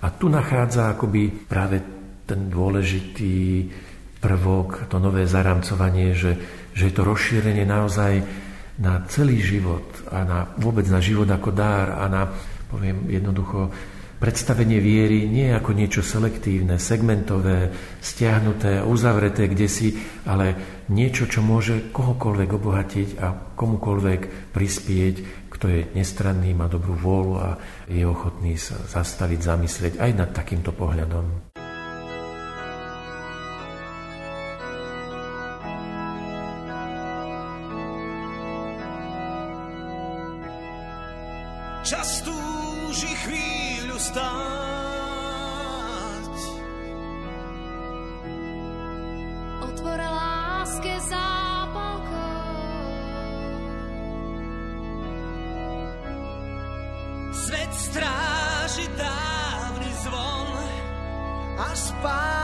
A 0.00 0.06
tu 0.14 0.30
nachádza 0.30 0.94
akoby 0.94 1.28
práve 1.50 1.82
ten 2.24 2.46
dôležitý 2.46 3.68
prvok, 4.22 4.90
to 4.90 4.98
nové 4.98 5.28
zaramcovanie, 5.28 6.16
že, 6.16 6.32
že 6.72 6.90
je 6.90 6.94
to 6.94 7.06
rozšírenie 7.06 7.62
naozaj 7.62 8.22
na 8.76 9.04
celý 9.08 9.40
život 9.40 9.84
a 10.12 10.24
na, 10.24 10.38
vôbec 10.60 10.84
na 10.90 11.00
život 11.00 11.28
ako 11.30 11.50
dár 11.54 11.96
a 11.96 12.04
na, 12.10 12.28
poviem 12.68 13.08
jednoducho, 13.08 13.72
predstavenie 14.26 14.82
viery 14.82 15.30
nie 15.30 15.54
ako 15.54 15.70
niečo 15.70 16.02
selektívne, 16.02 16.82
segmentové, 16.82 17.70
stiahnuté, 18.02 18.82
uzavreté 18.82 19.46
kde 19.46 19.70
si, 19.70 19.94
ale 20.26 20.82
niečo, 20.90 21.30
čo 21.30 21.46
môže 21.46 21.94
kohokoľvek 21.94 22.50
obohatiť 22.50 23.08
a 23.22 23.54
komukoľvek 23.54 24.50
prispieť, 24.50 25.46
kto 25.46 25.70
je 25.70 25.80
nestranný, 25.94 26.58
má 26.58 26.66
dobrú 26.66 26.98
vôľu 26.98 27.34
a 27.38 27.54
je 27.86 28.02
ochotný 28.02 28.58
sa 28.58 28.82
zastaviť, 28.82 29.38
zamyslieť 29.46 29.94
aj 30.02 30.10
nad 30.18 30.30
takýmto 30.34 30.74
pohľadom. 30.74 31.45
as 61.58 61.92
paz. 62.02 62.35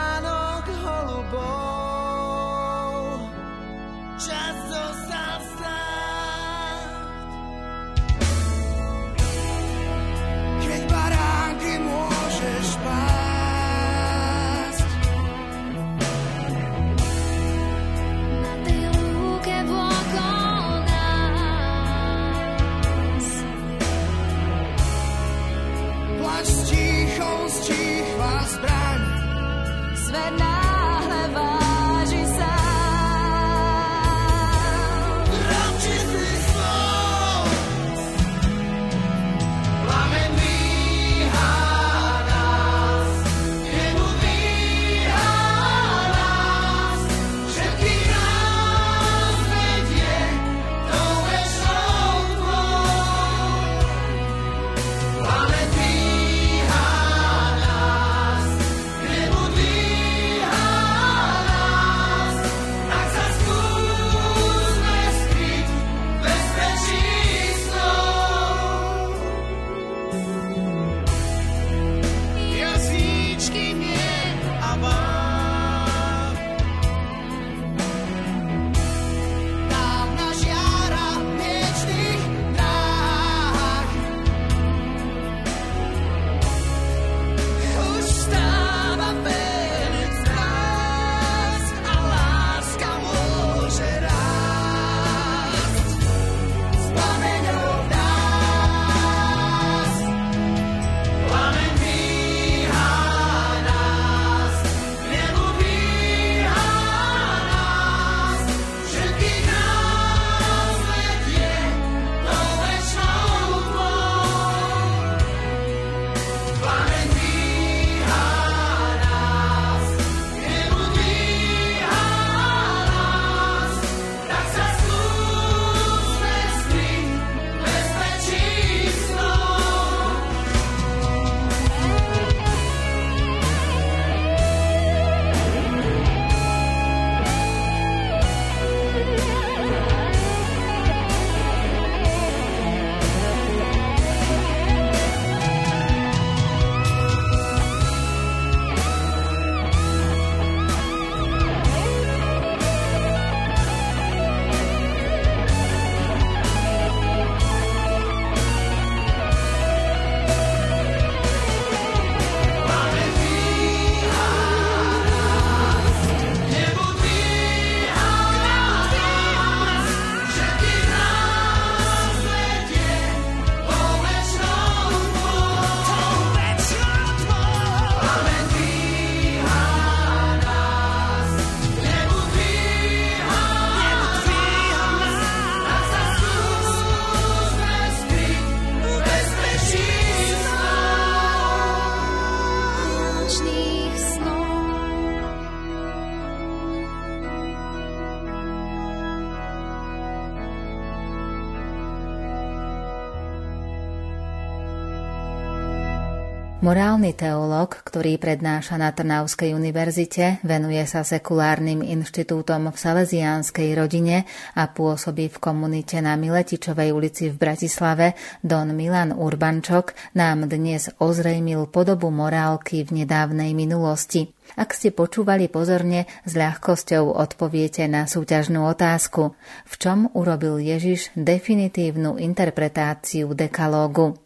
Morálny 206.63 207.19
teológ, 207.19 207.75
ktorý 207.83 208.23
prednáša 208.23 208.79
na 208.79 208.95
Trnavskej 208.95 209.51
univerzite, 209.51 210.39
venuje 210.47 210.79
sa 210.87 211.03
sekulárnym 211.03 211.83
inštitútom 211.83 212.71
v 212.71 212.79
salesiánskej 212.79 213.75
rodine 213.75 214.31
a 214.55 214.71
pôsobí 214.71 215.27
v 215.27 215.43
komunite 215.43 215.99
na 215.99 216.15
Miletičovej 216.15 216.95
ulici 216.95 217.35
v 217.35 217.35
Bratislave, 217.35 218.15
Don 218.47 218.71
Milan 218.79 219.11
Urbančok 219.11 220.15
nám 220.15 220.47
dnes 220.47 220.87
ozrejmil 221.03 221.67
podobu 221.67 222.15
morálky 222.15 222.87
v 222.87 223.03
nedávnej 223.03 223.59
minulosti. 223.59 224.31
Ak 224.55 224.79
ste 224.79 224.95
počúvali 224.95 225.51
pozorne, 225.51 226.07
s 226.23 226.39
ľahkosťou 226.39 227.11
odpoviete 227.11 227.91
na 227.91 228.07
súťažnú 228.07 228.71
otázku. 228.71 229.35
V 229.67 229.75
čom 229.83 230.15
urobil 230.15 230.63
Ježiš 230.63 231.11
definitívnu 231.19 232.23
interpretáciu 232.23 233.35
dekalógu? 233.35 234.22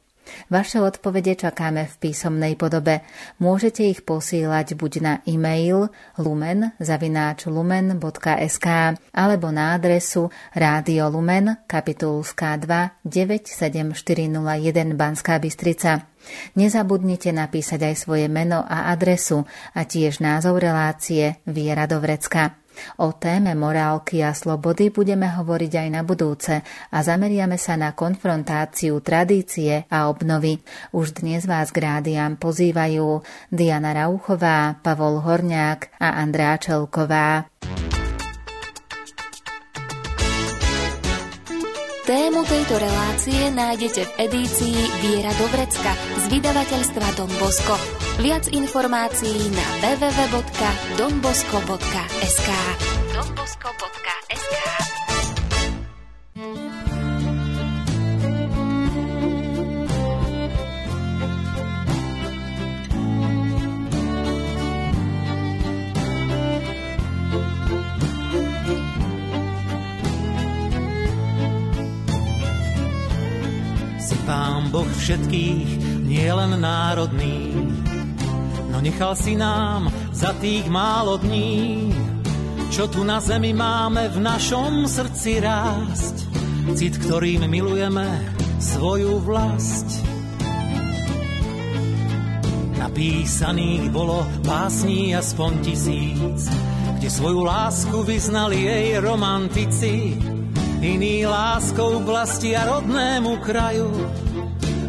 Vaše 0.51 0.83
odpovede 0.83 1.35
čakáme 1.35 1.87
v 1.87 1.95
písomnej 2.09 2.55
podobe. 2.59 3.03
Môžete 3.39 3.87
ich 3.87 4.03
posílať 4.03 4.75
buď 4.79 4.93
na 5.03 5.15
e-mail 5.27 5.89
lumen.lumen.sk 6.21 7.49
alebo 9.15 9.49
na 9.55 9.75
adresu 9.75 10.29
Rádio 10.53 11.09
Lumen, 11.11 11.57
kapitulská 11.67 12.59
2 12.59 13.07
97401 13.07 14.95
Banská 14.95 15.39
Bystrica. 15.39 16.07
Nezabudnite 16.59 17.31
napísať 17.31 17.87
aj 17.93 17.95
svoje 18.03 18.27
meno 18.27 18.67
a 18.67 18.91
adresu 18.91 19.47
a 19.79 19.87
tiež 19.87 20.19
názov 20.19 20.59
relácie 20.59 21.39
Viera 21.47 21.87
do 21.87 22.03
vrecka. 22.03 22.66
O 23.03 23.17
téme 23.17 23.57
morálky 23.57 24.23
a 24.23 24.37
slobody 24.37 24.93
budeme 24.93 25.27
hovoriť 25.27 25.73
aj 25.73 25.89
na 25.91 26.03
budúce 26.05 26.55
a 26.93 26.99
zameriame 27.01 27.57
sa 27.57 27.75
na 27.75 27.97
konfrontáciu 27.97 29.01
tradície 29.01 29.89
a 29.89 30.07
obnovy. 30.13 30.61
Už 30.93 31.17
dnes 31.19 31.49
vás 31.49 31.73
k 31.73 31.83
rádiám 31.83 32.37
pozývajú 32.37 33.25
Diana 33.49 33.97
Rauchová, 33.97 34.79
Pavol 34.85 35.25
Horňák 35.25 35.99
a 35.99 36.21
Andrá 36.21 36.61
Čelková. 36.61 37.49
Tému 42.07 42.47
tejto 42.47 42.79
relácie 42.79 43.51
nájdete 43.51 44.07
v 44.07 44.31
edícii 44.31 44.79
Viera 45.03 45.35
do 45.43 45.51
vrecka 45.51 45.91
z 46.23 46.39
vydavateľstva 46.39 47.19
Don 47.19 47.27
Bosco. 47.43 47.75
Viac 48.23 48.47
informácií 48.55 49.51
na 49.51 49.67
www.donbosco.sk 49.83 52.51
donbosco.sk 53.11 54.96
Pán 74.27 74.75
Boh 74.75 74.91
všetkých, 74.91 76.03
nielen 76.03 76.59
národný, 76.59 77.55
no 78.75 78.83
nechal 78.83 79.15
si 79.15 79.39
nám 79.39 79.87
za 80.11 80.35
tých 80.43 80.67
málo 80.67 81.15
dní, 81.23 81.95
čo 82.75 82.91
tu 82.91 83.07
na 83.07 83.23
zemi 83.23 83.55
máme 83.55 84.11
v 84.11 84.19
našom 84.19 84.91
srdci 84.91 85.39
rásť, 85.39 86.27
cit, 86.75 86.99
ktorým 87.07 87.47
milujeme 87.47 88.03
svoju 88.59 89.23
vlast. 89.23 90.03
Napísaných 92.83 93.95
bolo 93.95 94.27
básní 94.43 95.15
aspoň 95.15 95.53
tisíc, 95.63 96.51
kde 96.99 97.07
svoju 97.07 97.47
lásku 97.47 98.03
vyznali 98.03 98.59
jej 98.59 98.99
romantici, 98.99 100.19
iný 100.87 101.27
láskou 101.27 101.99
vlasti 102.07 102.55
a 102.55 102.63
rodnému 102.71 103.43
kraju, 103.43 103.91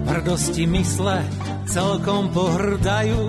hrdosti 0.05 0.69
mysle 0.69 1.25
celkom 1.65 2.29
pohrdajú. 2.29 3.25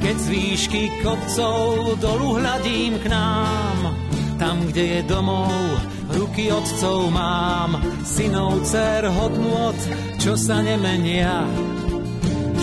Keď 0.00 0.16
z 0.16 0.26
výšky 0.30 0.82
kopcov 1.02 1.58
dolu 2.00 2.40
hľadím 2.40 2.96
k 3.02 3.06
nám, 3.12 3.78
tam, 4.40 4.56
kde 4.70 4.84
je 4.84 5.00
domov, 5.04 5.52
ruky 6.16 6.48
otcov 6.48 7.10
mám, 7.12 7.76
synov, 8.06 8.64
dcer, 8.64 9.08
hodnot, 9.10 9.78
čo 10.16 10.38
sa 10.38 10.62
nemenia. 10.64 11.44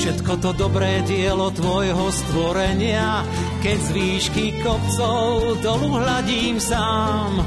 Všetko 0.03 0.35
to 0.43 0.51
dobré 0.67 0.99
dielo 1.07 1.47
tvojho 1.55 2.11
stvorenia, 2.11 3.23
keď 3.63 3.77
z 3.79 3.89
výšky 3.95 4.45
kopcov 4.59 5.63
dolu 5.63 5.95
hľadím 5.95 6.59
sám. 6.59 7.39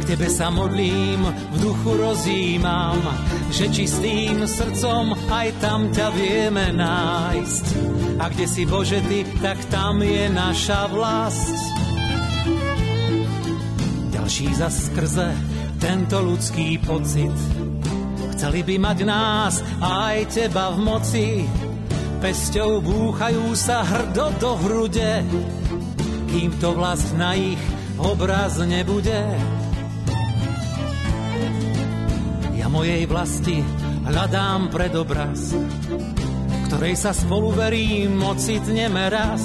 K 0.00 0.02
tebe 0.08 0.32
sa 0.32 0.48
modlím, 0.48 1.28
v 1.28 1.56
duchu 1.60 1.92
rozímam, 2.00 3.04
že 3.52 3.68
čistým 3.68 4.48
srdcom 4.48 5.12
aj 5.28 5.48
tam 5.60 5.92
ťa 5.92 6.08
vieme 6.16 6.72
nájsť. 6.72 7.64
A 8.16 8.32
kde 8.32 8.46
si 8.48 8.64
Bože 8.64 9.04
ty, 9.04 9.28
tak 9.44 9.60
tam 9.68 10.00
je 10.00 10.24
naša 10.32 10.88
vlast. 10.88 11.52
Ďalší 14.08 14.56
za 14.56 14.72
skrze 14.72 15.36
tento 15.84 16.16
ľudský 16.24 16.80
pocit. 16.80 17.36
Chceli 18.40 18.64
by 18.64 18.76
mať 18.80 18.98
nás 19.04 19.60
aj 19.84 20.32
teba 20.32 20.72
v 20.72 20.78
moci, 20.80 21.28
pesťou 22.24 22.80
búchajú 22.80 23.52
sa 23.52 23.84
hrdo 23.84 24.32
do 24.40 24.56
hrude, 24.64 25.20
kým 26.32 26.56
to 26.56 26.72
vlast 26.72 27.12
na 27.20 27.36
ich 27.36 27.60
obraz 28.00 28.56
nebude. 28.64 29.20
Ja 32.56 32.72
mojej 32.72 33.04
vlasti 33.04 33.60
hľadám 34.08 34.72
predobraz, 34.72 35.52
ktorej 36.72 36.96
sa 36.96 37.12
spolu 37.12 37.52
verím 37.52 38.16
ocitneme 38.24 39.04
raz, 39.12 39.44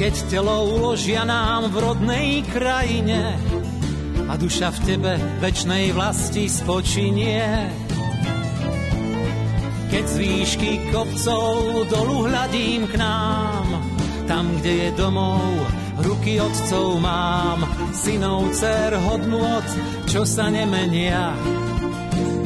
keď 0.00 0.32
telo 0.32 0.80
uložia 0.80 1.28
nám 1.28 1.68
v 1.68 1.76
rodnej 1.76 2.40
krajine 2.56 3.36
a 4.24 4.32
duša 4.40 4.72
v 4.72 4.96
tebe 4.96 5.12
večnej 5.44 5.92
vlasti 5.92 6.48
spočinie 6.48 7.84
keď 9.90 10.04
z 10.06 10.16
výšky 10.18 10.72
kopcov 10.90 11.86
dolu 11.90 12.26
hľadím 12.26 12.90
k 12.90 12.94
nám. 12.98 13.66
Tam, 14.26 14.58
kde 14.58 14.72
je 14.72 14.90
domov, 14.98 15.54
ruky 16.02 16.42
otcov 16.42 16.98
mám, 16.98 17.62
synov, 17.94 18.50
dcer, 18.50 18.98
hodnot, 18.98 19.66
čo 20.10 20.26
sa 20.26 20.50
nemenia. 20.50 21.30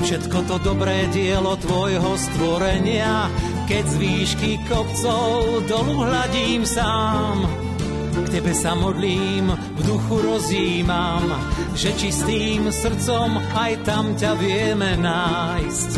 Všetko 0.04 0.38
to 0.48 0.56
dobré 0.60 1.08
dielo 1.12 1.56
tvojho 1.56 2.16
stvorenia, 2.20 3.32
keď 3.64 3.84
z 3.84 3.96
výšky 3.96 4.52
kopcov 4.68 5.64
dolu 5.64 6.04
hľadím 6.04 6.68
sám. 6.68 7.69
K 8.10 8.26
tebe 8.28 8.52
sa 8.54 8.74
modlím, 8.74 9.54
v 9.54 9.80
duchu 9.86 10.16
rozímam, 10.22 11.24
že 11.78 11.94
čistým 11.94 12.70
srdcom 12.70 13.38
aj 13.54 13.72
tam 13.86 14.14
ťa 14.18 14.32
vieme 14.34 14.98
nájsť 14.98 15.90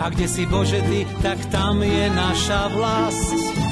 a 0.00 0.04
kde 0.12 0.26
si 0.28 0.44
Bože 0.46 0.80
Ty, 0.84 1.00
tak 1.24 1.38
tam 1.50 1.82
je 1.82 2.06
naša 2.12 2.60
vlast. 2.70 3.65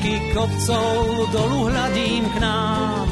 Výšky 0.00 0.32
kopcov 0.32 1.28
dolu 1.28 1.68
hľadím 1.68 2.24
k 2.32 2.36
nám, 2.40 3.08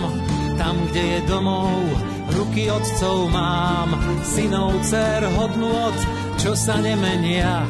tam, 0.57 0.77
kde 0.89 1.03
je 1.05 1.21
domov, 1.29 1.85
ruky 2.33 2.73
otcov 2.73 3.29
mám, 3.29 3.93
synov, 4.25 4.73
dcer, 4.81 5.21
hodnôt, 5.37 5.93
čo 6.41 6.57
sa 6.57 6.81
nemenia. 6.81 7.69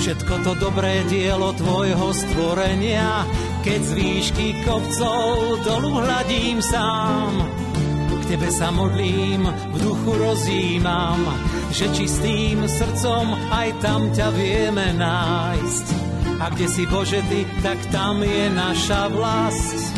Všetko 0.00 0.34
to 0.40 0.52
dobré 0.56 1.04
dielo 1.12 1.52
tvojho 1.52 2.08
stvorenia, 2.16 3.28
keď 3.60 3.80
z 3.84 3.92
výšky 3.92 4.48
kopcov 4.64 5.60
dolu 5.68 6.00
hľadím 6.00 6.64
sám. 6.64 7.44
K 8.08 8.22
tebe 8.24 8.48
sa 8.48 8.72
modlím, 8.72 9.44
v 9.52 9.76
duchu 9.84 10.16
rozímam, 10.16 11.28
že 11.76 11.92
čistým 11.92 12.64
srdcom 12.64 13.52
aj 13.52 13.68
tam 13.84 14.08
ťa 14.16 14.32
vieme 14.32 14.96
nájsť. 14.96 16.07
A 16.38 16.48
kde 16.54 16.66
si 16.70 16.86
Bože 16.86 17.18
ty, 17.26 17.42
tak 17.62 17.78
tam 17.90 18.22
je 18.22 18.46
naša 18.54 19.10
vlast. 19.10 19.97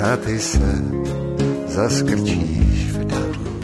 a 0.00 0.16
ty 0.16 0.38
se 0.38 0.82
zaskrčíš 1.66 2.92
v 2.92 3.04
davu. 3.04 3.60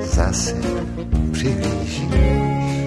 Zas 0.00 0.48
jen 0.48 0.86
přihlížíš. 1.32 2.83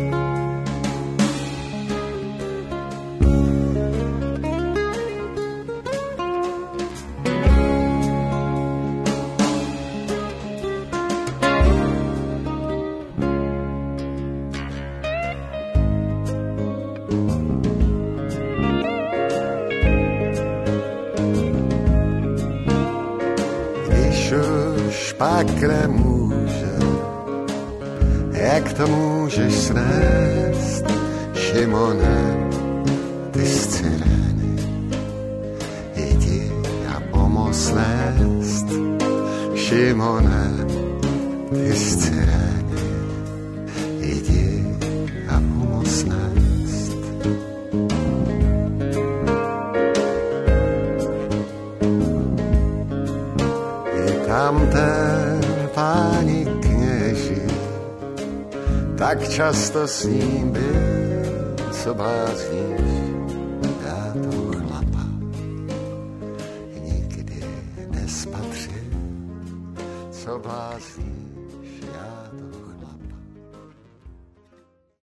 Často 25.60 26.07
s 59.86 60.04
ním 60.04 60.52
byl, 60.52 61.56
co 61.72 61.94